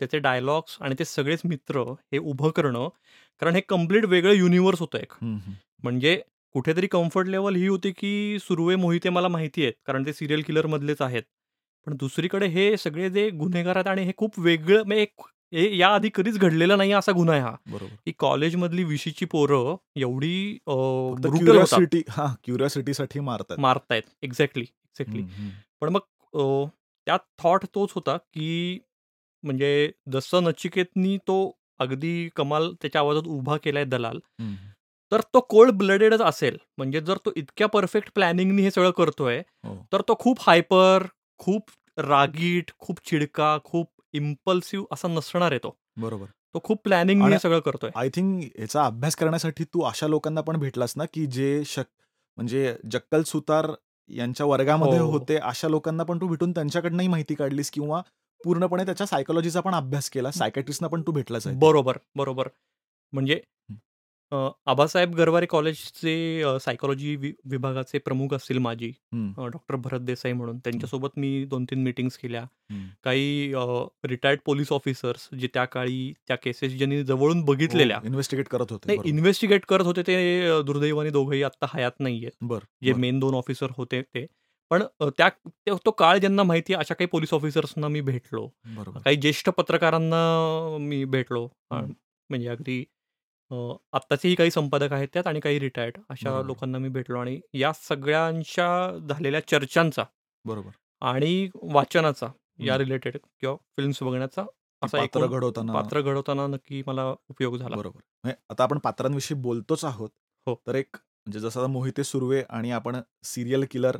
त्याचे 0.00 0.18
डायलॉग्स 0.18 0.76
आणि 0.80 0.94
ते 0.98 1.04
सगळेच 1.04 1.40
मित्र 1.44 1.80
हे 2.12 2.18
उभं 2.18 2.50
करणं, 2.50 2.88
कारण 3.42 3.54
हे 3.54 3.60
कंप्लीट 3.68 4.04
वेगळं 4.04 4.32
युनिव्हर्स 4.34 4.80
होतं 4.80 4.98
एक. 4.98 5.12
म्हणजे 5.84 6.20
कुठेतरी 6.54 6.86
कम्फर्ट 6.86 7.28
लेव्हल 7.28 7.54
ही 7.56 7.66
होती, 7.66 7.90
की 7.92 8.38
सुर्वे, 8.40 8.76
मोहिते 8.76 9.10
मला 9.10 9.28
माहिती 9.28 9.62
आहेत, 9.62 9.72
कारण 9.86 10.06
ते 10.06 10.12
सीरियल 10.12 10.42
किलरमधलेच 10.42 11.02
आहेत. 11.02 11.22
पण 11.86 11.96
दुसरीकडे 11.96 12.46
हे 12.48 12.76
सगळे 12.76 13.10
जे 13.10 13.28
गुन्हेगार 13.32 13.76
आहेत 13.76 13.86
आणि 13.88 14.02
हे 14.04 14.12
खूप 14.16 14.38
वेगळं 14.40 14.82
म्हणजे 14.86 15.02
एक 15.02 15.20
हे 15.52 15.76
याआधी 15.78 16.08
कधीच 16.14 16.38
घडलेला 16.38 16.76
नाही 16.76 16.92
असा 16.92 17.12
गुन्हा 17.12 17.34
आहे 17.34 17.42
हा. 17.44 17.54
बरोबर. 17.66 17.94
की 18.06 18.12
कॉलेजमधली 18.18 18.84
20ची 18.84 19.24
पोरं 19.26 19.76
एवढी 19.96 20.34
अ, 20.66 20.72
फक्त 21.10 21.26
ब्रुटल 21.26 21.56
होतात. 21.56 21.80
क्युरिओसिटी 21.80 22.02
हां, 22.10 22.28
क्युरिओसिटीसाठी 22.44 23.20
मारतात. 23.20 23.58
मारतायत. 23.58 24.02
Exactly, 24.22 24.62
exactly. 24.62 25.22
हं, 25.22 25.28
हं. 25.38 25.50
पण 25.80 25.88
मग 25.88 26.00
अ, 26.34 26.42
त्यात 27.06 27.18
थॉट 27.38 27.64
तोच 27.74 27.92
होता, 27.94 28.16
की 28.16 28.78
म्हणजे 29.44 29.70
जसं 30.12 30.42
नचिकेतनी 30.44 31.16
तो 31.26 31.36
अगदी 31.80 32.12
कमाल 32.36 32.72
त्याच्या 32.82 33.00
आवाजात 33.00 33.28
उभा 33.28 33.56
केलाय 33.56 33.84
दलाल, 33.86 34.18
हं. 34.38 34.54
तर 35.12 35.20
तो 35.34 35.40
कोल्ड 35.40 35.72
ब्लडेडच 35.72 36.20
असेल. 36.20 36.56
म्हणजे 36.78 37.00
जर 37.00 37.18
तो 37.26 37.30
इतक्या 37.36 37.66
परफेक्ट 37.68 38.10
प्लॅनिंगनी 38.14 38.62
हे 38.62 38.70
सगळं 38.70 38.90
करतोय, 38.90 39.38
हो. 39.64 39.76
तर 39.92 40.00
तो 40.00 40.14
खूप 40.20 40.38
हायपर, 40.40 41.06
खूप 41.40 41.70
रागीट 41.98 42.70
खूप 42.78 42.98
चिडका 43.04 43.56
खूप 43.64 43.88
इम्पल्सिव्ह 44.14 44.84
असा 44.92 45.08
नसणार 45.08 45.50
आहे 45.50 45.58
तो. 45.58 45.74
बरोबर. 45.96 46.26
तो 46.54 46.60
खूप 46.64 46.80
प्लॅनिंग 46.84 47.22
सगळं 47.42 47.60
करतोय. 47.60 47.90
आय 47.94 48.08
थिंक 48.08 48.42
याचा 48.60 48.84
अभ्यास 48.84 49.16
करण्यासाठी 49.16 49.64
तू 49.64 49.82
अशा 49.82 50.06
लोकांना 50.08 50.40
पण 50.40 50.56
भेटलास 50.56 50.92
ना 50.96 51.04
की 51.14 51.26
जे 51.26 51.62
शक 51.66 51.84
म्हणजे 52.38 52.74
जक्कल 52.92 53.22
सुतार 53.22 53.70
यांच्या 54.10 54.46
वर्गामध्ये 54.46 54.98
हो. 54.98 55.10
होते 55.10 55.36
अशा 55.36 55.68
लोकांना 55.68 56.04
पण 56.04 56.20
तू 56.20 56.28
भेटून 56.28 56.52
त्यांच्याकडनंही 56.52 57.08
माहिती 57.08 57.34
काढलीस 57.34 57.70
किंवा 57.70 58.00
पूर्णपणे 58.40 58.84
त्याच्या 58.84 59.06
सायकोलॉजीचा 59.06 59.60
पण 59.60 59.74
अभ्यास 59.74 60.08
केला 60.10 60.30
सायकॅट्रिस्टना 60.30 60.88
पण 60.88 61.02
तू 61.02 61.12
भेटलाच 61.12 61.46
आहे 61.46 61.56
बरोबर 61.56 61.98
बरोबर. 62.16 62.48
म्हणजे 63.12 63.40
अ, 64.32 64.48
आबासाहेब 64.66 65.14
गरवारे 65.14 65.46
कॉलेजचे 65.46 66.42
सायकोलॉजी 66.60 67.16
विभागाचे 67.44 67.98
प्रमुख 67.98 68.34
असतील 68.34 68.58
माझी 68.58 68.88
हम्म, 68.88 69.46
डॉक्टर 69.46 69.76
भरत 69.76 70.00
देसाई 70.00 70.32
म्हणून. 70.32 70.58
त्यांच्यासोबत 70.58 71.08
मी 71.16 71.44
दोन 71.44 71.64
तीन 71.64 71.82
मिटिंग्स 71.82 72.18
केल्या. 72.18 72.44
काही 73.04 73.52
रिटायर्ड 74.04 74.40
पोलीस 74.44 74.72
ऑफिसर्स 74.72 75.28
जे 75.40 75.46
त्या 75.54 75.64
काळी 75.64 76.12
त्या 76.28 76.36
केसेस 76.36 76.72
ज्यांनी 76.72 77.02
जवळून 77.04 77.44
बघितलेल्या. 77.44 77.96
हो, 77.96 78.06
इन्व्हेस्टिगेट 78.06 78.48
करत 78.48 78.66
होते 78.70 78.86
नाही 78.86 78.98
बरोबर. 78.98 79.08
इन्व्हेस्टिगेट 79.08 79.64
करत 79.66 79.84
होते 79.84 80.02
ते 80.02 80.46
अ, 80.48 80.60
दुर्दैवाने 80.62 81.10
दोघंही 81.10 81.42
आत्ता 81.42 81.66
हयात 81.74 81.92
नाहीयेत. 82.00 82.30
बर 82.40 82.58
जे 82.82 82.92
बर. 82.92 82.98
मेन 82.98 83.18
दोन 83.18 83.34
ऑफिसर 83.34 83.66
होते 83.76 84.02
ते. 84.02 84.26
पण 84.70 84.82
अ, 85.00 85.08
त्या 85.08 85.28
ते- 85.46 85.76
तो 85.86 85.90
काळ 85.90 86.18
ज्यांना 86.18 86.42
माहिती 86.42 86.72
आहे 86.74 86.80
अशा 86.80 86.94
काही 86.94 87.06
पोलीस 87.06 87.34
ऑफिसर्सना 87.34 87.88
मी 87.88 88.00
भेटलो. 88.00 88.48
बरोबर. 88.66 89.00
काही 89.00 89.16
ज्येष्ठ 89.16 89.48
पत्रकारांना 89.48 90.76
मी 90.80 91.04
भेटलो. 91.04 91.48
अ. 91.70 91.80
म्हणजे 92.30 92.48
अगदी 92.48 92.84
अ, 93.50 93.54
आत्ताचेही 93.92 94.34
काही 94.34 94.50
संपादक 94.50 94.92
आहेत 94.92 95.08
त्यात 95.12 95.26
आणि 95.26 95.40
काही 95.40 95.58
रिटायर्ड 95.60 95.96
अशा 96.08 96.30
बरोबर. 96.30 96.46
लोकांना 96.46 96.78
मी 96.78 96.88
भेटलो 96.88 97.18
आणि 97.18 97.40
या 97.54 97.72
सगळ्यांच्या 97.74 98.68
झालेल्या 99.08 99.40
चर्चांचा 99.48 100.04
बरोबर 100.44 100.70
आणि 101.02 101.48
वाचनाचा 101.64 102.26
या. 102.60 102.76
रिलेटेड 102.78 103.16
किंवा 103.40 103.54
फिल्म्स 103.76 104.02
बघण्याचा 104.02 104.42
असा 104.82 104.98
पात्र 104.98 105.20
एकूण 105.20 105.30
घडवताना 105.30 105.72
पात्र 105.72 106.00
घडवताना 106.00 106.46
नक्की 106.46 106.82
मला 106.86 107.04
उपयोग 107.28 107.56
झाला 107.56 107.76
बरोबर 107.76 108.00
म्हणजे 108.24 108.36
आता 108.50 108.62
आपण 108.62 108.78
पात्रांविषयी 108.78 109.36
बोलतोच 109.40 109.84
आहोत 109.84 110.10
हो. 110.46 110.54
तर 110.66 110.74
एक 110.74 110.96
म्हणजे 110.96 111.40
जसं 111.40 111.60
आता 111.60 111.66
मोहिते 111.68 112.04
सुर्वे 112.04 112.42
आणि 112.50 112.70
आपण 112.70 113.00
सिरियल 113.24 113.64
किलर 113.70 113.96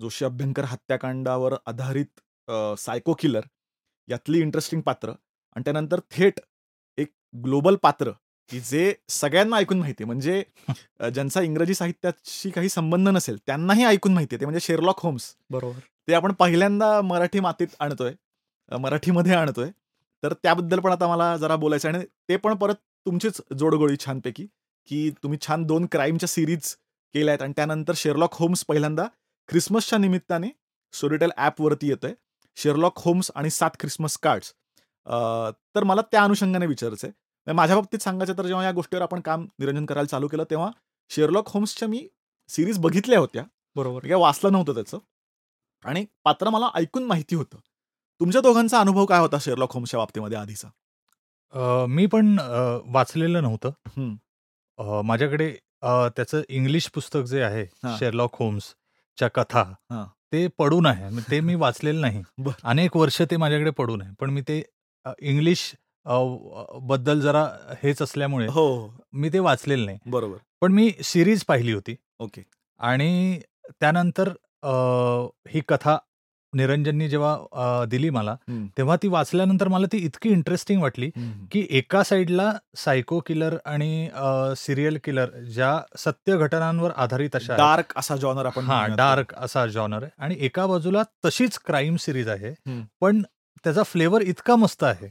जोशी 0.00 0.24
अभ्यंकर 0.24 0.64
हत्याकांडावर 0.64 1.54
आधारित 1.66 2.20
सायको 2.78 3.14
किलर 3.18 3.44
यातली 4.08 4.40
इंटरेस्टिंग 4.40 4.80
पात्र 4.82 5.10
आणि 5.56 5.62
त्यानंतर 5.64 6.00
थेट 6.10 6.40
एक 6.98 7.12
ग्लोबल 7.34 7.76
पात्र 7.82 8.10
की 8.50 8.60
जे 8.60 8.92
सगळ्यांना 9.08 9.56
ऐकून 9.56 9.78
माहिती 9.78 10.04
म्हणजे 10.04 10.42
ज्यांचा 11.14 11.40
इंग्रजी 11.42 11.74
साहित्याशी 11.74 12.50
काही 12.50 12.68
संबंध 12.68 13.08
नसेल 13.08 13.36
त्यांनाही 13.46 13.84
ऐकून 13.84 14.14
माहिती 14.14 14.36
ते 14.36 14.44
म्हणजे 14.44 14.60
शेरलॉक 14.60 15.00
होम्स. 15.02 15.34
बरोबर. 15.50 15.78
ते 16.08 16.14
आपण 16.14 16.32
पहिल्यांदा 16.32 17.00
मराठी 17.00 17.40
मातीत 17.40 17.74
आणतोय 17.80 18.12
मराठीमध्ये 18.70 19.34
आणतोय. 19.34 19.70
तर 20.22 20.32
त्याबद्दल 20.32 20.80
पण 20.80 20.92
आता 20.92 21.06
मला 21.08 21.36
जरा 21.36 21.56
बोलायचं 21.56 21.88
आणि 21.88 22.04
ते 22.28 22.36
पण 22.36 22.54
परत 22.56 22.74
तुमचीच 23.06 23.40
जोडगोळी 23.58 23.96
छानपैकी 24.00 24.46
की 24.88 25.10
तुम्ही 25.22 25.38
छान 25.46 25.64
दोन 25.66 25.86
क्राईमच्या 25.92 26.28
सिरीज 26.28 26.74
केल्या 27.14 27.32
आहेत 27.32 27.42
आणि 27.42 27.52
त्यानंतर 27.56 27.92
शेरलॉक 27.96 28.34
होम्स 28.34 28.64
पहिल्यांदा 28.64 29.06
ख्रिसमसच्या 29.48 29.98
निमित्ताने 29.98 30.48
स्टोरीटेल 30.94 31.30
ॲपवरती 31.36 31.88
येतोय. 31.88 32.12
शेरलॉक 32.56 32.98
होम्स 33.04 33.30
आणि 33.34 33.50
सात 33.50 33.70
ख्रिसमस 33.80 34.16
कार्ड्स. 34.22 34.52
तर 35.74 35.84
मला 35.84 36.02
त्या 36.12 36.22
अनुषंगाने 36.24 36.66
विचारायचं 36.66 37.06
आहे 37.06 37.20
माझ्या 37.46 37.76
बाबतीत 37.76 38.02
सांगायचं 38.02 38.32
तर 38.38 38.46
जेव्हा 38.46 38.64
या 38.64 38.72
गोष्टीवर 38.72 39.02
आपण 39.02 39.20
काम 39.20 39.46
निरंजन 39.58 39.86
करायला 39.86 40.06
चालू 40.06 40.28
केलं 40.28 40.44
तेव्हा 40.50 40.70
शेरलॉक 41.10 41.48
होम्सच्या 41.48 41.88
मी 41.88 42.06
सिरीज 42.48 42.78
बघितल्या 42.78 43.18
होत्या. 43.18 43.44
बरोबर. 43.76 44.00
काय 44.00 44.14
वाचलं 44.14 44.52
नव्हतं 44.52 44.74
त्याचं. 44.74 44.98
आणि 45.84 46.04
पात्र 46.24 46.50
मला 46.50 46.68
ऐकून 46.74 47.04
माहिती 47.04 47.34
होतं. 47.36 47.58
तुमच्या 48.20 48.40
दोघांचा 48.40 48.80
अनुभव 48.80 49.04
काय 49.06 49.20
होता 49.20 49.36
शेरलॉक 49.40 49.72
होम्सच्या 49.72 49.98
बाबतीमध्ये 50.00 50.38
आधीचा? 50.38 50.68
मी 51.88 52.06
पण 52.06 52.36
वाचलेलं 52.86 53.42
नव्हतं. 53.42 54.14
माझ्याकडे 55.04 55.50
त्याचं 56.16 56.42
इंग्लिश 56.48 56.88
पुस्तक 56.88 57.22
जे 57.22 57.42
आहे. 57.42 57.64
शेरलॉक 57.98 58.34
होम्सच्या 58.34 59.28
कथा 59.28 59.62
हां. 59.90 60.04
ते 60.32 60.46
पडून 60.58 60.86
आहे. 60.86 61.20
ते 61.30 61.40
मी 61.40 61.54
वाचलेलं 61.54 62.00
नाही. 62.00 62.22
अनेक 62.64 62.96
वर्ष 62.96 63.20
ते 63.22 63.36
माझ्याकडे 63.36 63.70
पडून 63.70 64.02
आहे. 64.02 64.14
पण 64.20 64.30
मी 64.30 64.40
ते 64.40 64.62
इंग्लिश 65.18 65.72
बद्दल 66.06 67.20
जरा 67.20 67.44
हेच 67.82 68.02
असल्यामुळे 68.02 68.46
हो 68.46 68.66
हो 68.66 68.94
मी 69.12 69.28
ते 69.28 69.38
वाचलेलं 69.38 69.84
नाही 69.86 69.98
बरोबर 70.06 70.36
पण 70.60 70.72
मी 70.72 70.90
सिरीज 71.04 71.44
पाहिली 71.44 71.72
होती 71.72 71.96
ओके 72.18 72.42
आणि 72.80 73.40
त्यानंतर 73.80 74.28
ही 75.48 75.60
कथा 75.68 75.98
निरंजननी 76.52 77.08
जेव्हा 77.08 77.84
दिली 77.88 78.08
मला. 78.10 78.34
तेव्हा 78.78 78.96
ती 79.02 79.08
वाचल्यानंतर 79.08 79.68
मला 79.68 79.86
ती 79.92 79.98
इतकी 79.98 80.30
इंटरेस्टिंग 80.30 80.82
वाटली. 80.82 81.08
की 81.52 81.66
एका 81.70 82.02
साईडला 82.02 82.52
सायको 82.76 83.20
किलर 83.26 83.56
आणि 83.64 84.08
सिरियल 84.56 84.98
किलर 85.04 85.30
ज्या 85.54 85.80
सत्य 85.98 86.36
घटनांवर 86.36 86.90
आधारित 86.96 87.36
अशा. 87.36 87.56
डार्क 87.56 87.92
असा 87.96 88.16
जॉनर 88.16 88.46
आपण 88.46 88.64
हा. 88.64 88.86
डार्क 88.96 89.34
असा 89.34 89.66
जॉनर 89.66 90.02
आहे 90.02 90.10
आणि 90.18 90.36
एका 90.40 90.66
बाजूला 90.66 91.02
तशीच 91.24 91.58
क्राईम 91.58 91.96
सिरीज 91.96 92.28
आहे. 92.28 92.54
पण 93.00 93.22
त्याचा 93.64 93.82
फ्लेवर 93.82 94.22
इतका 94.22 94.56
मस्त 94.56 94.84
आहे 94.84 95.08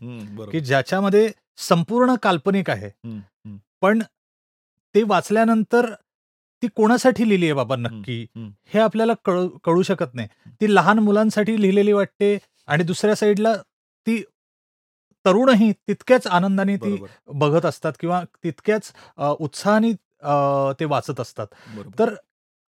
की 0.52 0.60
ज्याच्यामध्ये 0.60 1.30
संपूर्ण 1.70 2.16
काल्पनिक 2.24 2.70
आहे. 2.70 2.90
पण 3.82 4.02
ते 4.96 5.04
वाचल्यानंतर 5.08 5.94
ती 6.64 6.68
कोणासाठी 6.76 7.28
लिहिली 7.30 7.46
आहे 7.46 7.54
बाबा 7.54 7.76
नक्की. 7.76 8.26
हे 8.36 8.80
आपल्याला 8.80 9.14
कळू 9.26 9.48
कळू 9.64 9.82
शकत 9.84 10.14
नाही. 10.14 10.28
ती 10.62 10.74
लहान 10.76 11.00
मुलांसाठी 11.00 11.62
लिहिलेली 11.62 11.94
वाटते 11.94 12.38
आणि 12.68 12.84
दुसऱ्या 12.84 13.16
साईडला 13.16 13.56
ती 14.08 14.22
तरुणही 15.26 15.72
तितक्याच 15.88 16.28
आनंदाने 16.28 16.76
ती 16.78 16.96
बघत 17.34 17.66
असतात 17.66 17.94
किंवा 18.00 18.24
तितक्याच 18.44 18.92
उत्साहाने 19.40 19.92
ते 20.80 20.86
वाचत 20.86 21.20
असतात. 21.20 21.48
तर 22.00 22.14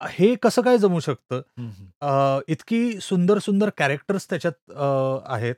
हे 0.01 0.35
कसं 0.35 0.63
काय 0.63 0.79
जमू 0.79 1.01
शकतं? 1.01 2.41
इतकी 2.49 3.01
सुंदर 3.01 3.39
सुंदर 3.39 3.71
कॅरेक्टर्स 3.79 4.29
त्याच्यात 4.31 4.73
आहेत. 5.27 5.55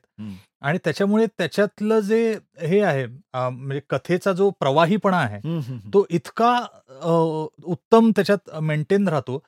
आणि 0.63 0.79
त्याच्यामुळे 0.85 1.27
त्याच्यातलं 1.27 2.01
जे 2.01 2.39
हे 2.61 2.81
आहे 2.81 3.07
म्हणजे 3.07 3.81
कथेचा 3.91 4.33
जो 4.33 4.51
प्रवाहीपणा 4.51 5.17
आहे. 5.17 5.61
तो 5.93 6.05
इतका 6.11 6.67
उत्तम 7.65 8.11
त्याच्यात 8.11 8.51
मेंटेन 8.63 9.09
राहतो. 9.09 9.43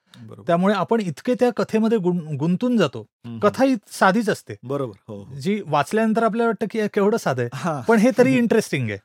त्यामुळे 0.47 0.75
आपण 0.75 1.01
इतके 1.01 1.35
त्या 1.35 1.51
कथेमध्ये 1.57 1.99
गुंतून 2.39 2.77
जातो. 2.77 3.07
कथा 3.43 3.65
ही 3.65 3.75
साधीच 3.91 4.29
असते. 4.29 4.55
बरोबर. 4.63 4.95
हो 5.09 5.23
हो. 5.23 5.35
जी 5.35 5.61
वाचल्यानंतर 5.67 6.23
आपल्याला 6.23 6.49
वाटतं 6.49 6.67
की 6.71 6.87
केवढं 6.95 7.17
साधं 7.17 7.43
आहे. 7.43 7.83
पण 7.89 7.99
हे 7.99 8.11
तरी 8.19 8.37
इंटरेस्टिंग 8.37 8.91
आहे. 8.91 8.99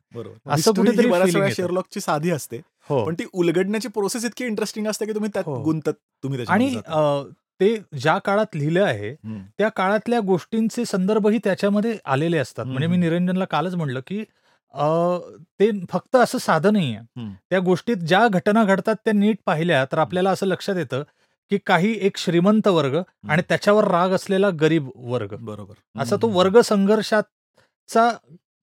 असं 0.47 0.71
कुठेतरी 0.71 2.00
साधी 2.00 2.32
असते. 2.32 2.62
पण 2.89 3.15
ती 3.19 3.26
उलगडण्याची 3.34 3.88
प्रोसेस 3.88 4.26
इतकी 4.26 4.45
इंटरेस्टिंग 4.45 4.88
असते 4.88 5.06
की 5.06 5.13
तुम्ही 5.13 5.30
त्यात 5.34 5.45
हो. 5.45 5.62
गुंतत 5.63 5.93
तुम्ही 6.23 6.43
आणि 6.47 6.76
ते 7.60 7.76
ज्या 7.93 8.17
काळात 8.17 8.56
लिहिलं 8.56 8.84
आहे. 8.84 9.13
त्या 9.58 9.69
काळातल्या 9.69 10.19
गोष्टींचे 10.19 10.86
संदर्भही 10.86 11.38
त्याच्यामध्ये 11.43 11.97
आलेले 12.06 12.38
असतात 12.38 12.65
म्हणजे 12.65 12.88
मी. 12.88 12.97
निरंजनला 12.97 13.45
कालच 13.45 13.76
म्हणलं 13.76 14.00
की 14.08 14.23
ते 15.60 15.69
फक्त 15.89 16.15
असं 16.15 16.38
साधं 16.38 16.73
नाही 16.73 16.95
आहे. 16.95 17.30
त्या 17.50 17.60
गोष्टीत 17.60 17.97
ज्या 17.97 18.28
घटना 18.30 18.63
घडतात 18.63 18.95
त्या 18.95 19.13
नीट 19.13 19.38
पाहिल्या 19.45 19.84
तर 19.91 19.97
आपल्याला 19.97 20.32
असं 20.32 20.45
लक्षात 20.47 20.76
येतं 20.76 21.04
की 21.52 21.58
काही 21.65 21.93
एक 22.02 22.17
श्रीमंत 22.17 22.67
वर्ग 22.67 22.95
आणि 23.30 23.41
त्याच्यावर 23.50 23.88
राग 23.88 24.12
असलेला 24.12 24.50
गरीब 24.62 24.89
वर्ग 25.06 25.36
बरोबर 25.39 26.02
असा 26.02 26.15
तो. 26.15 26.28
वर्ग 26.30 26.60
संघर्षाचा 26.62 28.10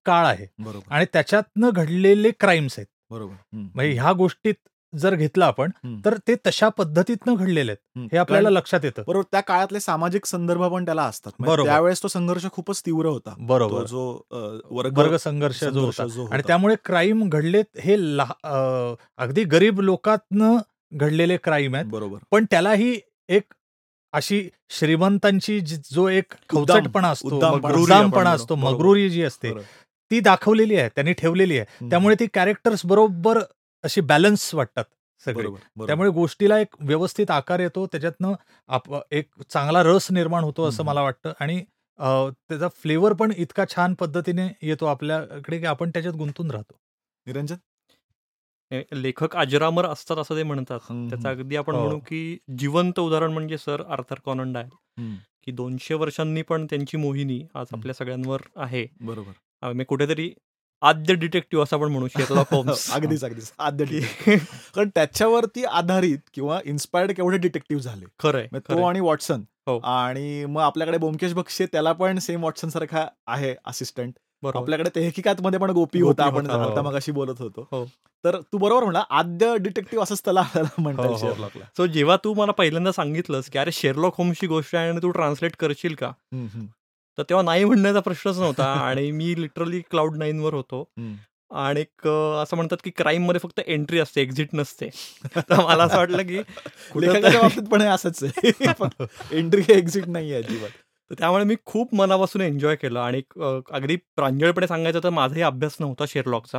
काळ 0.05 0.25
आहे 0.25 0.45
बरोबर 0.59 0.93
आणि 0.93 1.05
त्याच्यातनं 1.13 1.69
घडलेले 1.71 2.31
क्राईम्स 2.39 2.77
आहेत 2.77 2.87
बरोबर. 3.09 3.33
म्हणजे 3.53 3.91
ह्या 3.91 4.13
गोष्टीत 4.13 4.53
जर 4.95 5.15
घेतलं 5.15 5.45
आपण. 5.45 5.69
तर 6.05 6.17
ते 6.27 6.35
तशा 6.47 6.69
पद्धतीतनं 6.69 7.35
घडलेले 7.35 7.71
आहेत. 7.71 8.07
हे 8.11 8.17
आपल्याला 8.17 8.49
लक्षात 8.49 8.79
येतं 8.83 9.03
बरोबर 9.07 9.23
त्या 9.31 9.41
काळातले 9.41 9.79
सामाजिक 9.79 10.25
संदर्भ 10.25 10.63
पण 10.63 10.85
त्याला 10.85 11.03
असतात 11.03 11.31
म्हणजे 11.39 11.51
बरोबर. 11.51 11.69
त्यावेळेस 11.69 12.03
तो 12.03 12.07
संघर्ष 12.07 12.45
खूपच 12.51 12.81
तीव्र 12.85 13.05
होता 13.05 13.35
बरोबर 13.39 13.85
जो 13.85 14.21
वर्ग 14.69 14.97
वर्ग 14.97 15.15
संघर्ष 15.15 15.63
जो 15.63 15.81
होता 15.81 16.03
आणि. 16.33 16.43
त्यामुळे 16.47 16.75
क्राईम 16.85 17.29
घडलेत 17.29 17.77
हे 17.79 17.95
अगदी 19.17 19.43
गरीब 19.43 19.79
लोकातनं 19.79 20.57
घडलेले 20.93 21.37
क्राईम 21.37 21.75
आहेत 21.75 21.85
बरोबर 21.85 22.17
पण 22.31 22.45
त्यालाही 22.51 22.99
एक 23.29 23.53
अशी 24.13 24.49
श्रीमंतांची 24.69 25.59
जी- 25.59 26.07
एक 26.07 26.33
खवचटपणा 26.49 27.09
असतो 27.09 27.39
असतो. 28.29 28.55
मगरुरी 28.55 29.09
जी 29.09 29.23
असते. 29.23 29.51
ती 30.11 30.19
दाखवलेली 30.19 30.75
आहे 30.75 30.89
त्यांनी 30.89 31.13
ठेवलेली 31.13 31.57
आहे. 31.59 31.89
त्यामुळे 31.89 32.15
ती 32.19 32.27
कॅरेक्टर्स 32.33 32.85
बरोबर 32.85 33.39
अशी 33.83 34.01
बॅलन्स 34.01 34.53
वाटतात 34.55 34.85
सगळे. 35.25 35.47
त्यामुळे 35.85 36.09
गोष्टीला 36.09 36.59
एक 36.59 36.75
व्यवस्थित 36.79 37.31
आकार 37.31 37.59
येतो. 37.59 37.85
त्याच्यातनं 37.87 38.33
आप 38.67 38.95
एक 39.11 39.29
चांगला 39.49 39.83
रस 39.83 40.11
निर्माण 40.11 40.43
होतो 40.43 40.65
असं. 40.65 40.83
मला 40.83 41.01
वाटतं. 41.01 41.33
आणि 41.39 41.63
त्याचा 42.49 42.67
फ्लेवर 42.67 43.13
पण 43.13 43.31
इतका 43.37 43.63
छान 43.75 43.93
पद्धतीने 43.93 44.47
येतो 44.61 44.85
आपल्याकडे 44.85 45.59
की 45.59 45.65
आपण 45.65 45.89
त्याच्यात 45.89 46.15
गुंतून 46.15 46.51
राहतो. 46.51 46.73
निरंजन? 47.25 47.55
लेखक 48.93 49.35
अजरामर 49.35 49.85
असतात 49.85 50.17
असं 50.17 50.35
ते 50.35 50.43
म्हणतात. 50.43 50.79
त्याचं 51.09 51.29
अगदी 51.29 51.55
आपण 51.55 51.75
हो. 51.75 51.83
म्हणू 51.83 51.99
की 51.99 52.37
जिवंत 52.57 52.99
उदाहरण 52.99 53.31
म्हणजे 53.31 53.57
सर 53.57 53.83
आर्थर 53.89 54.15
कॉनन 54.25 54.53
डायल. 54.53 54.69
हम्म, 54.99 55.15
की 55.43 55.51
दोनशे 55.51 55.93
वर्षांनी 55.93 56.41
पण 56.41 56.65
त्यांची 56.65 56.97
मोहिनी 56.97 57.41
आज. 57.55 57.67
आपल्या 57.73 57.93
सगळ्यांवर 57.93 58.39
आहे. 58.55 58.87
बरोबर. 59.01 59.31
मी 59.63 59.83
कुठेतरी 59.83 60.33
आद्य 60.81 61.13
डिटेक्टिव्ह 61.13 61.63
असं 61.63 61.75
आपण 61.75 61.91
म्हणू 61.91 62.07
शेरलॉक 62.07 62.47
होम्स 62.53 62.91
अगदीच 62.91 63.23
अगदीच 63.23 63.51
आद्य. 63.59 63.85
कारण 64.75 64.89
त्याच्यावरती 64.95 65.63
आधारित 65.63 66.17
किंवा 66.33 66.59
इन्स्पायर्ड 66.65 67.11
केवढे 67.11 67.37
डिटेक्टिव्ह 67.37 67.81
झाले 67.83 68.05
खरंय 68.19 68.47
म्हणजे 68.51 68.73
तो. 68.73 68.83
आणि 68.83 68.99
वॉटसन 68.99 69.41
हो. 69.67 69.79
आणि 69.79 70.45
मग 70.45 70.61
आपल्याकडे 70.61 70.97
बोमकेश 70.97 71.33
बक्षी 71.33 71.65
त्याला 71.65 71.91
पण 71.91 72.17
सेम 72.19 72.43
वॉटसन 72.43 72.69
सारखा 72.69 73.05
आहे 73.27 73.55
असिस्टंट 73.65 74.13
बरोबर 74.43 74.61
आपल्याकडे 74.61 74.89
तेहकिकात 74.95 75.41
मध्ये 75.41 75.59
पण 75.59 75.69
गोपी 75.69 76.01
होता 76.01 76.23
आपण 76.23 76.49
हो. 76.49 76.59
आता 76.59 76.81
मगाशी 76.81 77.11
बोलत 77.11 77.39
होतो 77.39 77.67
हो. 77.71 77.85
तर 78.23 78.39
तू 78.53 78.57
बरोबर 78.57 78.83
म्हणला 78.83 79.03
आद्य 79.09 79.55
डिटेक्टिव्ह 79.57 80.03
असंच 80.03 80.21
त्याला 80.25 80.43
म्हणता 80.77 81.03
हो, 81.03 81.15
हो. 81.15 81.47
सो 81.77 81.85
जेव्हा 81.85 82.17
तू 82.23 82.33
मला 82.33 82.51
पहिल्यांदा 82.51 82.91
सांगितलंस 82.91 83.49
की 83.49 83.59
अरे 83.59 83.71
शेरलॉक 83.71 84.15
होम्सची 84.17 84.47
गोष्ट 84.47 84.75
आहे 84.75 84.89
आणि 84.89 85.01
तू 85.01 85.11
ट्रान्सलेट 85.11 85.55
करशील 85.55 85.95
का 85.95 86.11
तर 87.17 87.23
तेव्हा 87.23 87.43
नाही 87.43 87.65
म्हणण्याचा 87.65 87.99
प्रश्नच 87.99 88.39
नव्हता 88.39 88.63
आणि 88.87 89.11
मी 89.11 89.41
लिटरली 89.41 89.81
क्लाउड 89.81 90.17
नाईन 90.17 90.39
वर 90.39 90.53
होतो. 90.53 90.89
आणि 91.51 91.81
असं 92.41 92.55
म्हणतात 92.55 92.77
की 92.83 92.89
क्राईममध्ये 92.89 93.39
फक्त 93.39 93.59
एंट्री 93.67 93.99
असते 93.99 94.21
एक्झिट 94.21 94.47
नसते. 94.53 94.89
तर 95.35 95.63
मला 95.63 95.83
असं 95.83 95.97
वाटलं 95.97 96.23
की 96.23 96.37
बाबतीत 97.41 97.63
पण 97.63 97.81
असंच 97.81 98.23
आहे. 98.23 98.51
एंट्री 99.31 99.63
एक्झिट 99.69 100.07
नाही 100.07 100.33
आहे 100.33 100.43
अजिबात. 100.43 100.69
तर 101.09 101.15
त्यामुळे 101.19 101.43
मी 101.43 101.55
खूप 101.65 101.95
मनापासून 101.95 102.41
एन्जॉय 102.41 102.75
केलं 102.75 102.99
आणि 102.99 103.21
अगदी 103.71 103.95
प्रांजळपणे 103.95 104.67
सांगायचं 104.67 104.99
तर 105.03 105.09
माझाही 105.09 105.41
अभ्यास 105.41 105.75
नव्हता 105.79 106.05
शेरलॉकचा. 106.07 106.57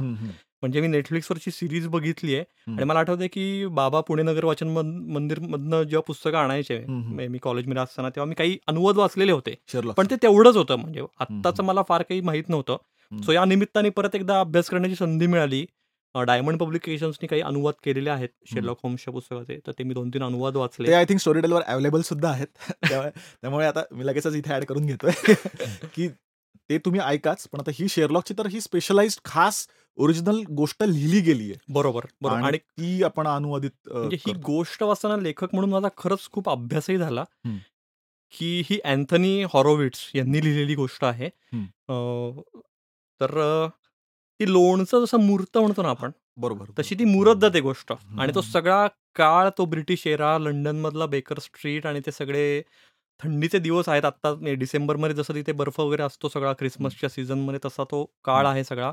म्हणजे 0.66 0.80
मी 0.80 0.86
नेटफ्लिक्सवरची 0.86 1.50
सिरीज 1.50 1.88
बघितली 1.88 2.34
आहे. 2.34 2.44
आणि 2.76 2.84
मला 2.84 2.98
आठवतंय 2.98 3.28
की 3.28 3.66
बाबा 3.66 4.00
पुणे 4.00 4.22
नगर 4.22 4.44
वाचन 4.44 4.68
मन- 4.68 5.12
मंदिरमधनं 5.12 5.82
जेव्हा 5.82 6.02
पुस्तकं 6.02 6.36
आणायचे. 6.36 6.78
मे- 7.14 7.38
कॉलेजमध्ये 7.42 7.82
असताना 7.82 8.08
तेव्हा 8.08 8.28
मी 8.28 8.34
काही 8.34 8.58
अनुवाद 8.66 8.96
वाचलेले 8.96 9.32
होते. 9.32 9.54
शेरलॉक 9.72 9.94
पण 9.94 10.06
ते 10.10 10.16
तेवढंच 10.16 10.56
होतं. 10.56 10.76
म्हणजे 10.76 11.00
आत्ताचं. 11.00 11.62
मला 11.62 11.82
फार 11.88 12.02
काही 12.02 12.20
माहीत 12.20 12.44
नव्हतं. 12.48 12.76
सो 13.22 13.32
या 13.32 13.44
निमित्ताने 13.44 13.88
परत 13.88 14.14
एकदा 14.14 14.40
अभ्यास 14.40 14.66
करण्याची 14.66 14.96
संधी 14.96 15.26
मिळाली. 15.26 15.66
डायमंड 16.26 16.58
पब्लिकेशन्सनी 16.58 17.26
काही 17.26 17.42
अनुवाद 17.42 17.74
केलेले 17.84 18.10
आहेत. 18.10 18.28
शेरलॉक 18.46 18.78
होम्सच्या 18.82 19.12
पुस्तकाचे. 19.12 19.58
तर 19.66 19.72
ते 19.72 19.84
मी 19.84 19.94
दोन 19.94 20.08
तीन 20.08 20.22
अनुवाद 20.22 20.56
वाचले. 20.56 20.88
ते 20.88 20.92
आय 20.92 21.04
थिंक 21.04 21.20
स्टोरी 21.20 21.40
टेलवर 21.40 21.62
अवेलेबल 21.62 22.00
सुद्धा 22.00 22.30
आहेत. 22.30 22.46
त्यामुळे 22.88 23.10
त्यामुळे 23.10 23.66
आता 23.66 23.80
मी 23.92 24.06
लगेचच 24.06 24.34
इथे 24.34 24.54
ऍड 24.54 24.64
करून 24.64 24.86
घेतोय. 24.86 25.10
की 25.94 26.08
ते 26.70 26.78
तुम्ही 26.78 27.00
ऐकाच 27.00 27.48
पण 27.48 27.60
आता 27.60 27.70
ही 27.74 27.88
शेरलॉकची 27.88 28.34
तर 28.38 28.46
ही 28.46 28.60
स्पेशलाइज्ड 28.60 29.20
खास 29.24 29.66
ओरिजिनल 29.98 30.42
गोष्ट 30.50 30.82
लिहिली 30.82 31.20
गेली 31.20 31.44
आहे 31.44 31.72
बरोबर 31.72 32.06
बरोबर. 32.22 32.42
आणि 32.42 32.58
ती 32.58 33.02
आपण 33.02 33.26
अनुवादित 33.26 33.88
म्हणजे 33.88 34.16
ही. 34.16 34.32
गोष्ट 34.46 34.82
वाचताना 34.82 35.16
लेखक 35.16 35.54
म्हणून 35.54 35.70
माझा 35.70 35.88
खरंच 35.98 36.28
खूप 36.32 36.48
अभ्यासही 36.50 36.96
झाला. 36.98 37.24
की 38.32 38.62
ही 38.70 38.78
अँथनी 38.84 39.42
हॉरोविट्स 39.44 40.10
यांनी 40.14 40.44
लिहिलेली 40.44 40.74
गोष्ट 40.74 41.04
आहे. 41.04 41.28
तर 43.20 43.66
ती 44.40 44.52
लोणचं 44.52 45.04
जसं 45.04 45.20
मूर्त 45.20 45.58
म्हणतो 45.58 45.82
ना 45.82 45.88
आपण 45.88 46.10
बरोबर 46.36 46.70
तशी 46.78 46.94
ती 46.94 47.04
मुरत 47.04 47.36
जाते 47.40 47.60
गोष्ट. 47.60 47.92
आणि 48.18 48.32
तो 48.34 48.40
सगळा 48.40 48.86
काळ 49.16 49.48
तो 49.58 49.64
ब्रिटिश 49.64 50.06
एरा 50.06 50.36
लंडन 50.38 50.80
मधला 50.80 51.06
बेकर 51.06 51.38
स्ट्रीट 51.38 51.86
आणि 51.86 52.00
ते 52.06 52.12
सगळे 52.12 52.62
थंडीचे 53.20 53.58
दिवस 53.58 53.88
आहेत 53.88 54.04
आता 54.04 54.32
डिसेंबरमध्ये 54.54 55.16
जसं 55.16 55.34
तिथे 55.34 55.52
बर्फ 55.52 55.78
वगैरे 55.80 56.02
असतो 56.02 56.28
सगळा 56.28 56.52
क्रिसमसच्या 56.52 57.08
सीझनमध्ये 57.08 57.60
तसा 57.64 57.84
तो 57.84 58.04
काळ. 58.24 58.46
आहे 58.46 58.64
सगळा. 58.64 58.92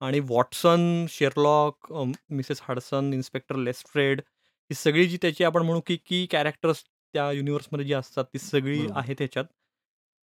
आणि 0.00 0.20
Watson 0.20 1.04
Sherlock 1.08 1.92
Mrs 2.30 2.60
Hudson 2.62 3.12
inspector 3.12 3.56
Lestrade 3.56 4.20
ही 4.70 4.74
सगळी 4.74 5.06
जी 5.08 5.18
त्याची 5.22 5.44
आपण 5.44 5.62
म्हणू 5.62 5.80
की 5.86 5.96
की 6.06 6.24
कॅरेक्टर्स 6.26 6.82
त्या 7.14 7.30
युनिव्हर्समध्ये 7.32 7.86
जी 7.86 7.92
असतात 7.92 8.24
ती 8.24 8.38
सगळी 8.38 8.78
बरोबर. 8.78 8.92
आहे 8.92 9.14
त्याच्यात. 9.14 9.44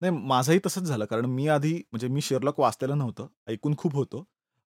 नाही 0.03 0.13
माझंही 0.27 0.59
तसंच 0.67 0.83
झालं. 0.85 1.05
कारण 1.05 1.25
मी 1.27 1.47
आधी 1.49 1.73
म्हणजे 1.93 2.09
मी 2.09 2.21
शेरलॉक 2.21 2.61
वाचलेलं 2.61 2.99
नव्हतं 2.99 3.27
ऐकून 3.49 3.75
खूप 3.77 3.95
होतो. 3.95 4.25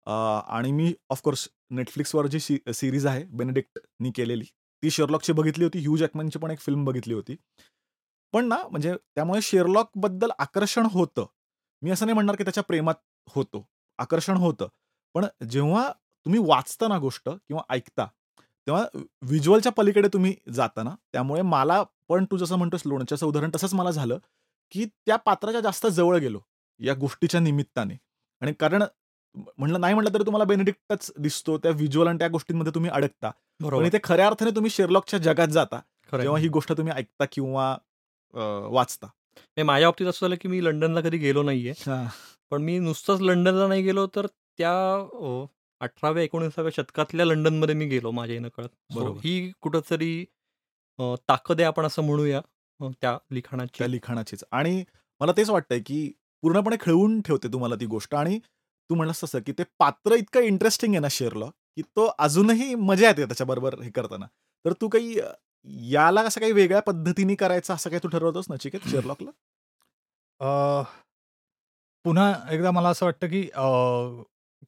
अं, 0.07 0.39
आणि 0.47 0.71
मी 0.71 0.93
ऑफकोर्स 1.09 1.47
नेटफ्लिक्सवर 1.71 2.27
जी 2.27 2.39
सिरीज 2.39 3.05
आहे 3.05 3.23
बेनेडिक्टनी 3.33 4.11
केलेली 4.15 4.43
ती 4.83 4.89
शेरलॉकची 4.91 5.33
बघितली 5.33 5.63
होती. 5.63 5.79
ह्यू 5.79 5.95
जॅकमनची 5.97 6.39
पण 6.39 6.51
एक 6.51 6.59
फिल्म 6.59 6.83
बघितली 6.85 7.13
होती. 7.13 7.35
पण 8.33 8.45
ना 8.45 8.57
म्हणजे 8.71 8.93
त्यामुळे 9.15 9.41
शेरलॉकबद्दल 9.41 10.31
आकर्षण 10.39 10.85
होतं. 10.91 11.25
मी 11.81 11.91
असं 11.91 12.05
नाही 12.05 12.13
म्हणणार 12.13 12.35
की 12.35 12.43
त्याच्या 12.43 12.63
प्रेमात 12.63 12.95
होतो 13.35 13.65
आकर्षण 13.99 14.37
होतं. 14.37 14.67
पण 15.15 15.25
जेव्हा 15.49 15.91
तुम्ही 16.25 16.39
वाचता 16.45 16.87
ना 16.87 16.97
गोष्ट 16.97 17.29
किंवा 17.29 17.61
ऐकता 17.69 18.05
तेव्हा 18.67 18.83
व्हिज्युअलच्या 19.21 19.71
पलीकडे 19.71 20.07
तुम्ही 20.13 20.35
जाता 20.53 20.83
ना 20.83 20.95
त्यामुळे 21.13 21.41
मला 21.41 21.83
पण 22.09 22.25
तू 22.31 22.37
जसं 22.37 22.55
म्हणतोस 22.55 22.81
लोणच्याचं 22.85 23.25
उदाहरण 23.25 23.51
तसंच 23.55 23.73
मला 23.73 23.91
झालं 23.91 24.17
की 24.71 24.85
त्या 24.85 25.15
पात्राच्या 25.15 25.61
जास्त 25.61 25.87
जवळ 25.87 26.17
गेलो 26.17 26.39
या 26.79 26.93
गोष्टीच्या 26.93 27.39
निमित्ताने. 27.39 27.93
आणि 28.41 28.53
कारण 28.53 28.83
म्हणलं 29.57 29.81
नाही 29.81 29.93
म्हटलं 29.93 30.13
तरी 30.13 30.23
तुम्हाला 30.23 30.45
बेनिडिक्टच 30.45 31.11
दिसतो 31.17 31.57
त्या 31.57 31.71
व्हिज्युअल 31.71 32.07
आणि 32.07 32.19
त्या 32.19 32.27
गोष्टींमध्ये 32.27 32.73
तुम्ही 32.75 32.91
अडकता. 32.91 33.31
बरोबर. 33.61 33.85
इथे 33.85 33.97
खऱ्या 34.03 34.27
अर्थाने 34.27 34.51
तुम्ही 34.51 34.71
शेरलॉकच्या 34.71 35.19
जगात 35.19 35.47
जाता. 35.47 35.79
जेव्हा 36.21 36.39
ही 36.39 36.47
गोष्ट 36.47 36.71
तुम्ही 36.73 36.93
ऐकता 36.93 37.25
किंवा 37.31 37.75
वाचता. 38.33 39.07
आहे. 39.37 39.63
माझ्या 39.63 39.87
बाबतीत 39.89 40.07
असं 40.07 40.25
झालं 40.25 40.35
की 40.41 40.47
मी 40.47 40.63
लंडनला 40.65 41.01
कधी 41.01 41.17
गेलो 41.17 41.43
नाहीये. 41.43 41.73
पण 42.51 42.61
मी 42.61 42.77
नुसतंच 42.79 43.21
लंडनला 43.21 43.67
नाही 43.67 43.83
गेलो 43.83 44.05
तर 44.15 44.25
त्या 44.57 44.71
अठराव्या 45.81 46.23
एकोणीसाव्या 46.23 46.71
शतकातल्या 46.75 47.25
लंडनमध्ये 47.25 47.75
मी 47.75 47.85
गेलो 47.85 48.11
माझ्या 48.11 48.39
नकळत 48.39 48.67
So, 48.93 48.99
बरोबर. 48.99 49.19
ही 49.23 49.51
कुठंतरी 49.61 50.25
ताकद 51.29 51.59
आहे 51.59 51.67
आपण 51.67 51.85
असं 51.85 52.01
म्हणूया 52.03 52.41
त्या 53.01 53.17
लिखाणाची. 53.31 53.77
त्या 53.77 53.87
लिखाणाचीच. 53.87 54.43
आणि 54.51 54.83
मला 55.21 55.31
तेच 55.37 55.49
वाटतंय 55.49 55.79
की 55.79 56.11
पूर्णपणे 56.43 56.75
खेळवून 56.81 57.19
ठेवते 57.21 57.47
तुम्हाला 57.53 57.75
ती 57.75 57.85
गोष्ट. 57.85 58.15
आणि 58.15 58.39
तू 58.89 58.95
म्हणलास 58.95 59.23
तसं 59.23 59.39
की 59.39 59.51
ते 59.51 59.63
पात्र 59.79 60.15
इतकं 60.15 60.41
इंटरेस्टिंग 60.41 60.93
आहे 60.93 60.99
ना 61.01 61.07
शेरलॉक 61.11 61.53
की 61.75 61.81
तो 61.81 62.09
अजूनही 62.19 62.73
मजा 62.75 63.07
येते 63.07 63.25
त्याच्याबरोबर 63.25 63.79
हे 63.81 63.89
करताना. 63.91 64.25
तर 64.65 64.73
तू 64.81 64.87
काही 64.89 65.19
याला 65.65 66.21
असं 66.21 66.39
काही 66.41 66.51
वेगळ्या 66.51 66.81
पद्धतीने 66.81 67.35
करायचं 67.35 67.73
असं 67.73 67.89
काही 67.89 67.99
तू 68.03 68.07
ठरवतोस 68.07 68.45
ना 68.49 68.55
चिकेत 68.55 68.87
शेरलॉकला 68.89 69.29
अ, 70.41 70.83
पुन्हा 72.05 72.33
एकदा 72.51 72.71
मला 72.71 72.89
असं 72.89 73.05
वाटतं 73.05 73.27
की 73.27 73.41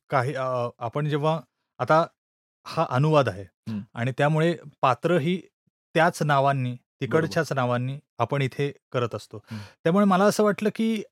काही 0.10 0.34
आपण 0.36 1.08
जेव्हा 1.10 1.39
आता 1.79 2.05
हा 2.65 2.86
अनुवाद 2.89 3.29
आहे. 3.29 3.45
आणि 3.93 4.12
त्यामुळे 4.12 4.55
पात्र 4.81 5.17
ही 5.17 5.41
त्याच 5.95 6.21
नावांनी 6.23 6.75
तिकडच्याच 7.01 7.51
नावांनी 7.53 7.97
आपण 8.17 8.41
इथे 8.41 8.71
करत 8.91 9.15
असतो. 9.15 9.39
त्यामुळे 9.84 10.05
मला 10.05 10.25
असं 10.25 10.43
वाटलं 10.43 10.69
की 10.75 11.03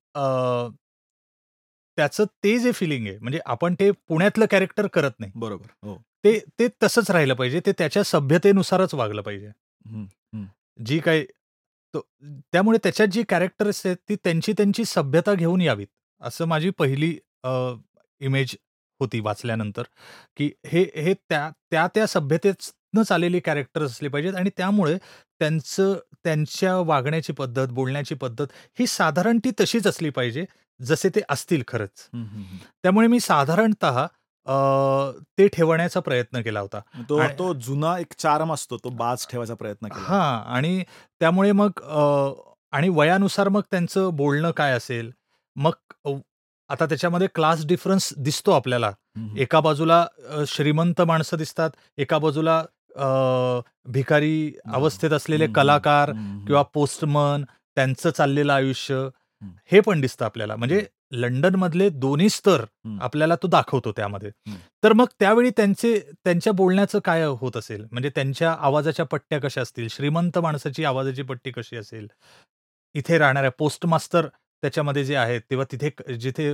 त्याचं 1.98 2.26
ते 2.44 2.58
जे 2.60 2.72
फिलिंग 2.72 3.08
आहे 3.08 3.18
म्हणजे 3.20 3.40
आपण 3.46 3.76
ते 3.80 3.92
पुण्यातलं 3.92 4.46
कॅरेक्टर 4.52 4.88
करत 4.88 5.12
नाही. 5.20 5.32
बरोबर. 5.36 5.66
हो. 5.84 5.96
ते 6.24 6.40
ते 6.60 6.68
तसंच 6.84 7.12
राहिलं 7.12 7.34
पाहिजे 7.34 7.60
ते 7.66 7.72
त्याच्या 7.72 8.04
सभ्यतेनुसारच 8.04 8.94
वागलं 8.94 9.22
पाहिजे. 9.22 9.52
जी 10.86 11.00
काही 11.00 11.26
तो 11.94 12.08
त्यामुळे 12.26 12.78
त्याच्यात 12.84 13.08
जी 13.08 13.24
कॅरेक्टर्स 13.30 13.86
आहेत 13.86 13.98
ती 14.10 14.16
त्यांची 14.16 14.54
त्यांची 14.54 14.86
सभ्यता 14.86 15.34
घेऊन 15.34 15.62
यावीत 15.62 15.88
असं 16.22 16.46
माझी 16.46 16.70
पहिली 16.70 17.20
इमेज 18.20 18.56
होती 19.00 19.20
वाचल्यानंतर 19.20 19.84
की 20.38 20.52
हे 20.66 20.92
हे 20.96 21.14
त्या 21.14 21.50
त्या 21.72 21.88
त्या 21.88 22.08
सभ्यतेतनं 22.08 23.04
चाललेली 23.04 23.40
कॅरेक्टर्स 23.40 23.92
असले 23.92 24.08
पाहिजेत 24.08 24.36
आणि 24.36 24.50
त्यामुळे 24.58 24.98
त्यांचं 25.40 26.00
त्यांच्या 26.24 26.78
वागण्याची 26.78 27.34
पद्धत 27.34 27.68
बोलण्याची 27.68 28.16
पद्धत 28.16 28.48
ही 28.80 28.88
साधारण 28.88 29.38
ती 29.38 29.52
तशीच 29.60 29.88
असली 29.88 30.10
पाहिजे 30.10 30.46
जसे 30.82 31.10
ते 31.10 31.22
असतील 31.30 31.64
खरंच. 31.68 32.10
त्यामुळे 32.84 33.08
मी 33.08 33.20
साधारणत 33.20 33.86
ते 35.38 35.48
ठेवण्याचा 35.48 36.00
प्रयत्न 36.00 36.42
केला 36.42 36.60
होता 36.60 36.80
तो 37.10 37.20
तो 37.40 37.54
जुना 37.54 37.98
एक 38.00 38.14
चार्म 38.18 38.54
असतो 38.54 38.78
तो 38.78 38.90
बाज 38.90 39.26
ठेवायचा 39.32 39.54
प्रयत्न 39.54 39.88
केला 39.88 40.06
हा 40.08 40.44
आणि 40.48 40.84
त्यामुळे 41.20 41.52
मग 41.52 41.70
आणि 42.72 42.90
वयानुसार 42.90 43.50
मग 43.50 43.62
त्यांचं 43.72 44.16
बोलणं 44.16 44.52
काय 44.52 44.72
असेल 44.72 45.12
मग 45.56 45.72
आता 46.70 46.86
त्याच्यामध्ये 46.86 47.28
क्लास 47.36 47.66
डिफरन्स 47.66 48.14
दिसतो 48.18 48.52
आपल्याला. 48.52 48.92
एका 49.38 49.60
बाजूला 49.60 50.06
श्रीमंत 50.48 51.02
माणसं 51.02 51.38
दिसतात 51.38 51.70
एका 51.98 52.18
बाजूला 52.18 52.64
भिकारी. 53.86 54.54
अवस्थेत 54.74 55.12
असलेले. 55.12 55.48
कलाकार. 55.48 56.12
किंवा 56.48 56.62
पोस्टमन 56.62 57.44
त्यांचं 57.76 58.10
चाललेलं 58.10 58.54
आयुष्य. 58.54 59.08
हे 59.72 59.80
पण 59.80 60.02
दिसतं 60.02 60.26
आपल्याला 60.26 60.56
म्हणजे 60.56 60.86
लंडन 61.14 61.56
मधले 61.56 61.90
दोन्ही 61.90 62.30
स्तर. 62.30 62.64
आपल्याला 63.02 63.36
तो 63.36 63.48
दाखवतो 63.48 63.92
त्यामध्ये. 63.92 64.30
तर 64.84 64.94
मग 64.94 65.06
त्यावेळी 65.20 65.50
त्यांचे 65.50 65.98
त्यांच्या 66.16 66.54
बोलण्याचं 66.54 67.00
काय 67.00 67.24
होत 67.26 67.58
असेल? 67.58 67.86
म्हणजे 67.92 68.10
त्यांच्या 68.10 68.52
आवाजाच्या 68.60 69.06
पट्ट्या 69.06 69.40
कशा 69.40 69.62
असतील? 69.62 69.88
श्रीमंत 69.88 70.38
माणसाची 70.40 70.86
आवाजाची 70.86 71.22
पट्टी 71.24 71.52
कशी 71.52 71.78
असेल? 71.78 72.08
इथे 72.96 73.18
राहणाऱ्या 73.18 73.52
पोस्टमास्टर 73.52 74.28
त्याच्यामध्ये 74.64 75.04
जे 75.06 75.16
आहेत 75.16 75.42
तेव्हा 75.50 75.66
तिथे 75.72 76.16
जिथे 76.18 76.48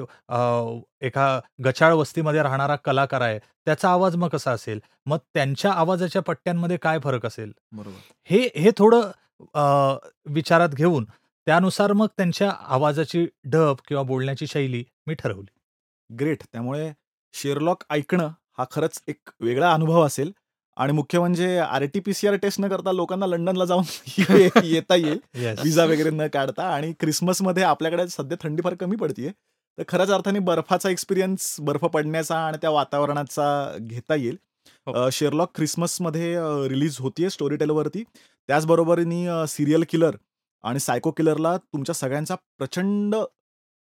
एका 1.02 1.40
गचाळ 1.66 1.94
वस्तीमध्ये 1.94 2.44
राहणारा 2.44 2.76
कलाकार 2.76 3.22
आहे 3.22 3.40
त्याचा 3.40 3.90
आवाज 3.90 4.16
मग 4.16 4.28
कसा 4.28 4.52
असेल? 4.52 4.80
मग 5.06 5.18
त्यांच्या 5.34 5.72
आवाजाच्या 5.72 6.22
पट्ट्यांमध्ये 6.22 6.78
काय 6.78 7.00
फरक 7.00 7.26
असेल? 7.26 7.52
बरोबर. 7.72 8.00
हे 8.24 8.48
हे 8.56 8.72
थोडं 8.78 9.98
विचारात 10.26 10.70
घेऊन 10.70 11.06
त्यानुसार 11.50 11.94
मग 11.94 12.08
त्यांच्या 12.08 12.50
आवाजाची 12.50 13.26
ढब 13.46 13.76
किंवा 13.88 14.04
बोलण्याची 14.04 14.48
शैली 14.48 14.84
मी 15.08 15.14
ठरवली. 15.14 15.60
ग्रेट. 16.20 16.44
त्यामुळे 16.44 16.92
शेरलॉक 17.34 17.84
ऐकणं 17.90 18.28
हा 18.58 18.66
खरंच 18.72 19.02
एक 19.08 19.30
वेगळा 19.42 19.74
अनुभव 19.74 20.06
असेल 20.06 20.32
आणि 20.78 20.94
मुख्य 20.94 21.20
म्हणजे 21.20 21.58
R 21.58 21.84
T 21.84 22.00
P 22.00 22.14
C 22.14 22.28
R 22.28 22.36
test 22.36 22.62
न 22.62 22.68
करता 22.68 22.92
लोकांना 22.92 23.26
लंडनला 23.26 23.66
जाऊन 23.66 23.84
येता 24.64 24.96
येईल. 24.96 25.20
विजा 25.64 25.86
वगैरे 25.86 26.10
न 26.10 26.28
काढता 26.28 26.64
आणि 26.64 26.94
क्रिसमसमध्ये 27.00 27.64
आपल्याकडे 27.64 28.08
सध्या 28.08 28.38
थंडी 28.44 28.62
फार 28.62 28.74
कमी 28.74 28.96
पडतीये. 28.96 29.30
तर 29.78 29.84
खऱ्याच 29.88 30.10
अर्थाने 30.10 30.40
बर्फाचा 30.40 30.90
एक्सपिरियन्स 30.90 31.56
बर्फ 31.62 31.86
पडण्याचा 31.86 32.40
आणि 32.40 32.58
त्या 32.62 32.70
वातावरणाचा 32.70 33.78
घेता 33.82 34.16
येईल. 34.16 34.38
हो. 34.88 35.10
शेरलॉक 35.10 35.52
क्रिसमसमध्ये 35.56 36.36
रिलीज 36.70 36.98
होतीये 37.00 37.30
स्टोरी 37.30 37.56
टेलवरती 37.56 38.04
त्याचबरोबरीने 38.50 39.48
सिरियल 39.48 39.84
किलर 39.90 40.16
आणि 40.64 40.80
सायको 40.80 41.12
किलरला 41.12 41.56
तुमच्या 41.58 41.96
सगळ्यांचा 41.96 42.36
प्रचंड 42.58 43.16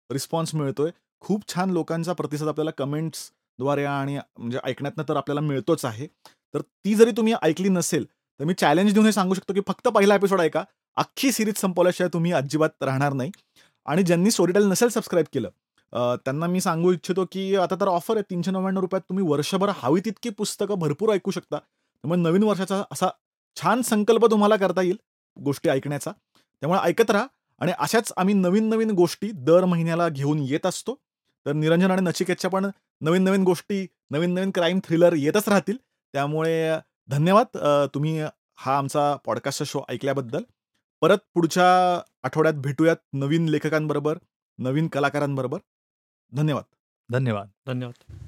रिस्पॉन्स 0.09 0.53
मिळतोय. 0.55 0.91
खूप 1.21 1.43
छान 1.53 1.69
लोकांचा 1.69 2.13
प्रतिसाद 2.13 2.47
आपल्याला 2.47 2.71
कमेंट्सद्वारे 2.77 3.83
आणि 3.85 4.17
म्हणजे 4.37 4.59
ऐकण्यातनं 4.63 5.03
तर 5.09 5.17
आपल्याला 5.17 5.41
मिळतोच 5.41 5.85
आहे. 5.85 6.07
तर 6.53 6.61
ती 6.61 6.95
जरी 6.95 7.11
तुम्ही 7.17 7.33
ऐकली 7.41 7.69
नसेल 7.69 8.05
तर 8.05 8.45
मी 8.45 8.53
चॅलेंज 8.53 8.93
देऊन 8.93 9.05
हे 9.05 9.11
सांगू 9.11 9.33
शकतो 9.33 9.53
की 9.53 9.61
फक्त 9.67 9.87
पहिला 9.87 10.15
एपिसोड 10.15 10.41
ऐका. 10.41 10.63
अख्खी 10.97 11.31
सिरीज 11.31 11.57
संपवल्याशिवाय 11.57 12.09
तुम्ही 12.13 12.31
अजिबात 12.31 12.83
राहणार 12.83 13.13
नाही. 13.13 13.31
आणि 13.85 14.03
ज्यांनी 14.03 14.31
स्टोरीटेल 14.31 14.63
नसेल 14.67 14.89
सबस्क्राईब 14.89 15.25
केलं 15.33 15.49
त्यांना 16.25 16.47
मी 16.47 16.61
सांगू 16.61 16.91
इच्छितो 16.93 17.25
की 17.31 17.55
आता 17.55 17.75
तर 17.81 17.87
ऑफर 17.87 18.15
आहे 18.15 18.23
तीनशे 18.29 18.51
नव्याण्णव 18.51 18.81
रुपयात 18.81 19.01
तुम्ही 19.09 19.25
वर्षभर 19.27 19.69
हवी 19.75 20.01
तितकी 20.05 20.29
पुस्तकं 20.29 20.79
भरपूर 20.79 21.13
ऐकू 21.13 21.31
शकता. 21.31 21.57
त्यामुळे 21.57 22.19
नवीन 22.21 22.43
वर्षाचा 22.43 22.83
असा 22.91 23.07
छान 23.57 23.81
संकल्प 23.81 24.25
तुम्हाला 24.31 24.55
करता 24.55 24.81
येईल 24.81 24.97
गोष्टी 25.37 25.69
ऐकण्याचा. 25.69 26.11
त्यामुळे 26.61 26.79
ऐकत 26.79 27.11
राहा. 27.11 27.27
आणि 27.59 27.71
अशाच 27.79 28.13
आम्ही 28.17 28.33
नवीन 28.33 28.69
नवीन 28.69 28.91
गोष्टी 28.91 29.31
दर 29.33 29.65
महिन्याला 29.65 30.09
घेऊन 30.09 30.39
येत 30.39 30.65
असतो. 30.65 30.95
तर 31.45 31.53
निरंजन 31.53 31.91
आणि 31.91 32.01
नचिकेतच्या 32.01 32.49
पण 32.49 32.65
नवीन 33.01 33.23
नवीन 33.23 33.43
गोष्टी 33.43 33.87
नवीन 34.11 34.33
नवीन 34.33 34.51
क्राईम 34.55 34.79
थ्रिलर 34.79 35.13
येतच 35.13 35.49
राहतील. 35.49 35.77
त्यामुळे 36.13 36.71
धन्यवाद. 37.09 37.45
तुम्ही 37.93 38.21
हा 38.55 38.77
आमचा 38.77 39.15
पॉडकास्ट 39.25 39.63
शो 39.63 39.81
ऐकल्याबद्दल. 39.89 40.43
परत 41.01 41.17
पुढच्या 41.33 42.01
आठवड्यात 42.23 42.53
भेटूयात 42.53 42.97
नवीन 43.13 43.49
लेखकांबरोबर 43.49 44.17
नवीन 44.57 44.87
कलाकारांबरोबर. 44.87 45.59
धन्यवाद. 46.35 46.63
धन्यवाद. 47.11 47.47
धन्यवाद. 47.67 48.27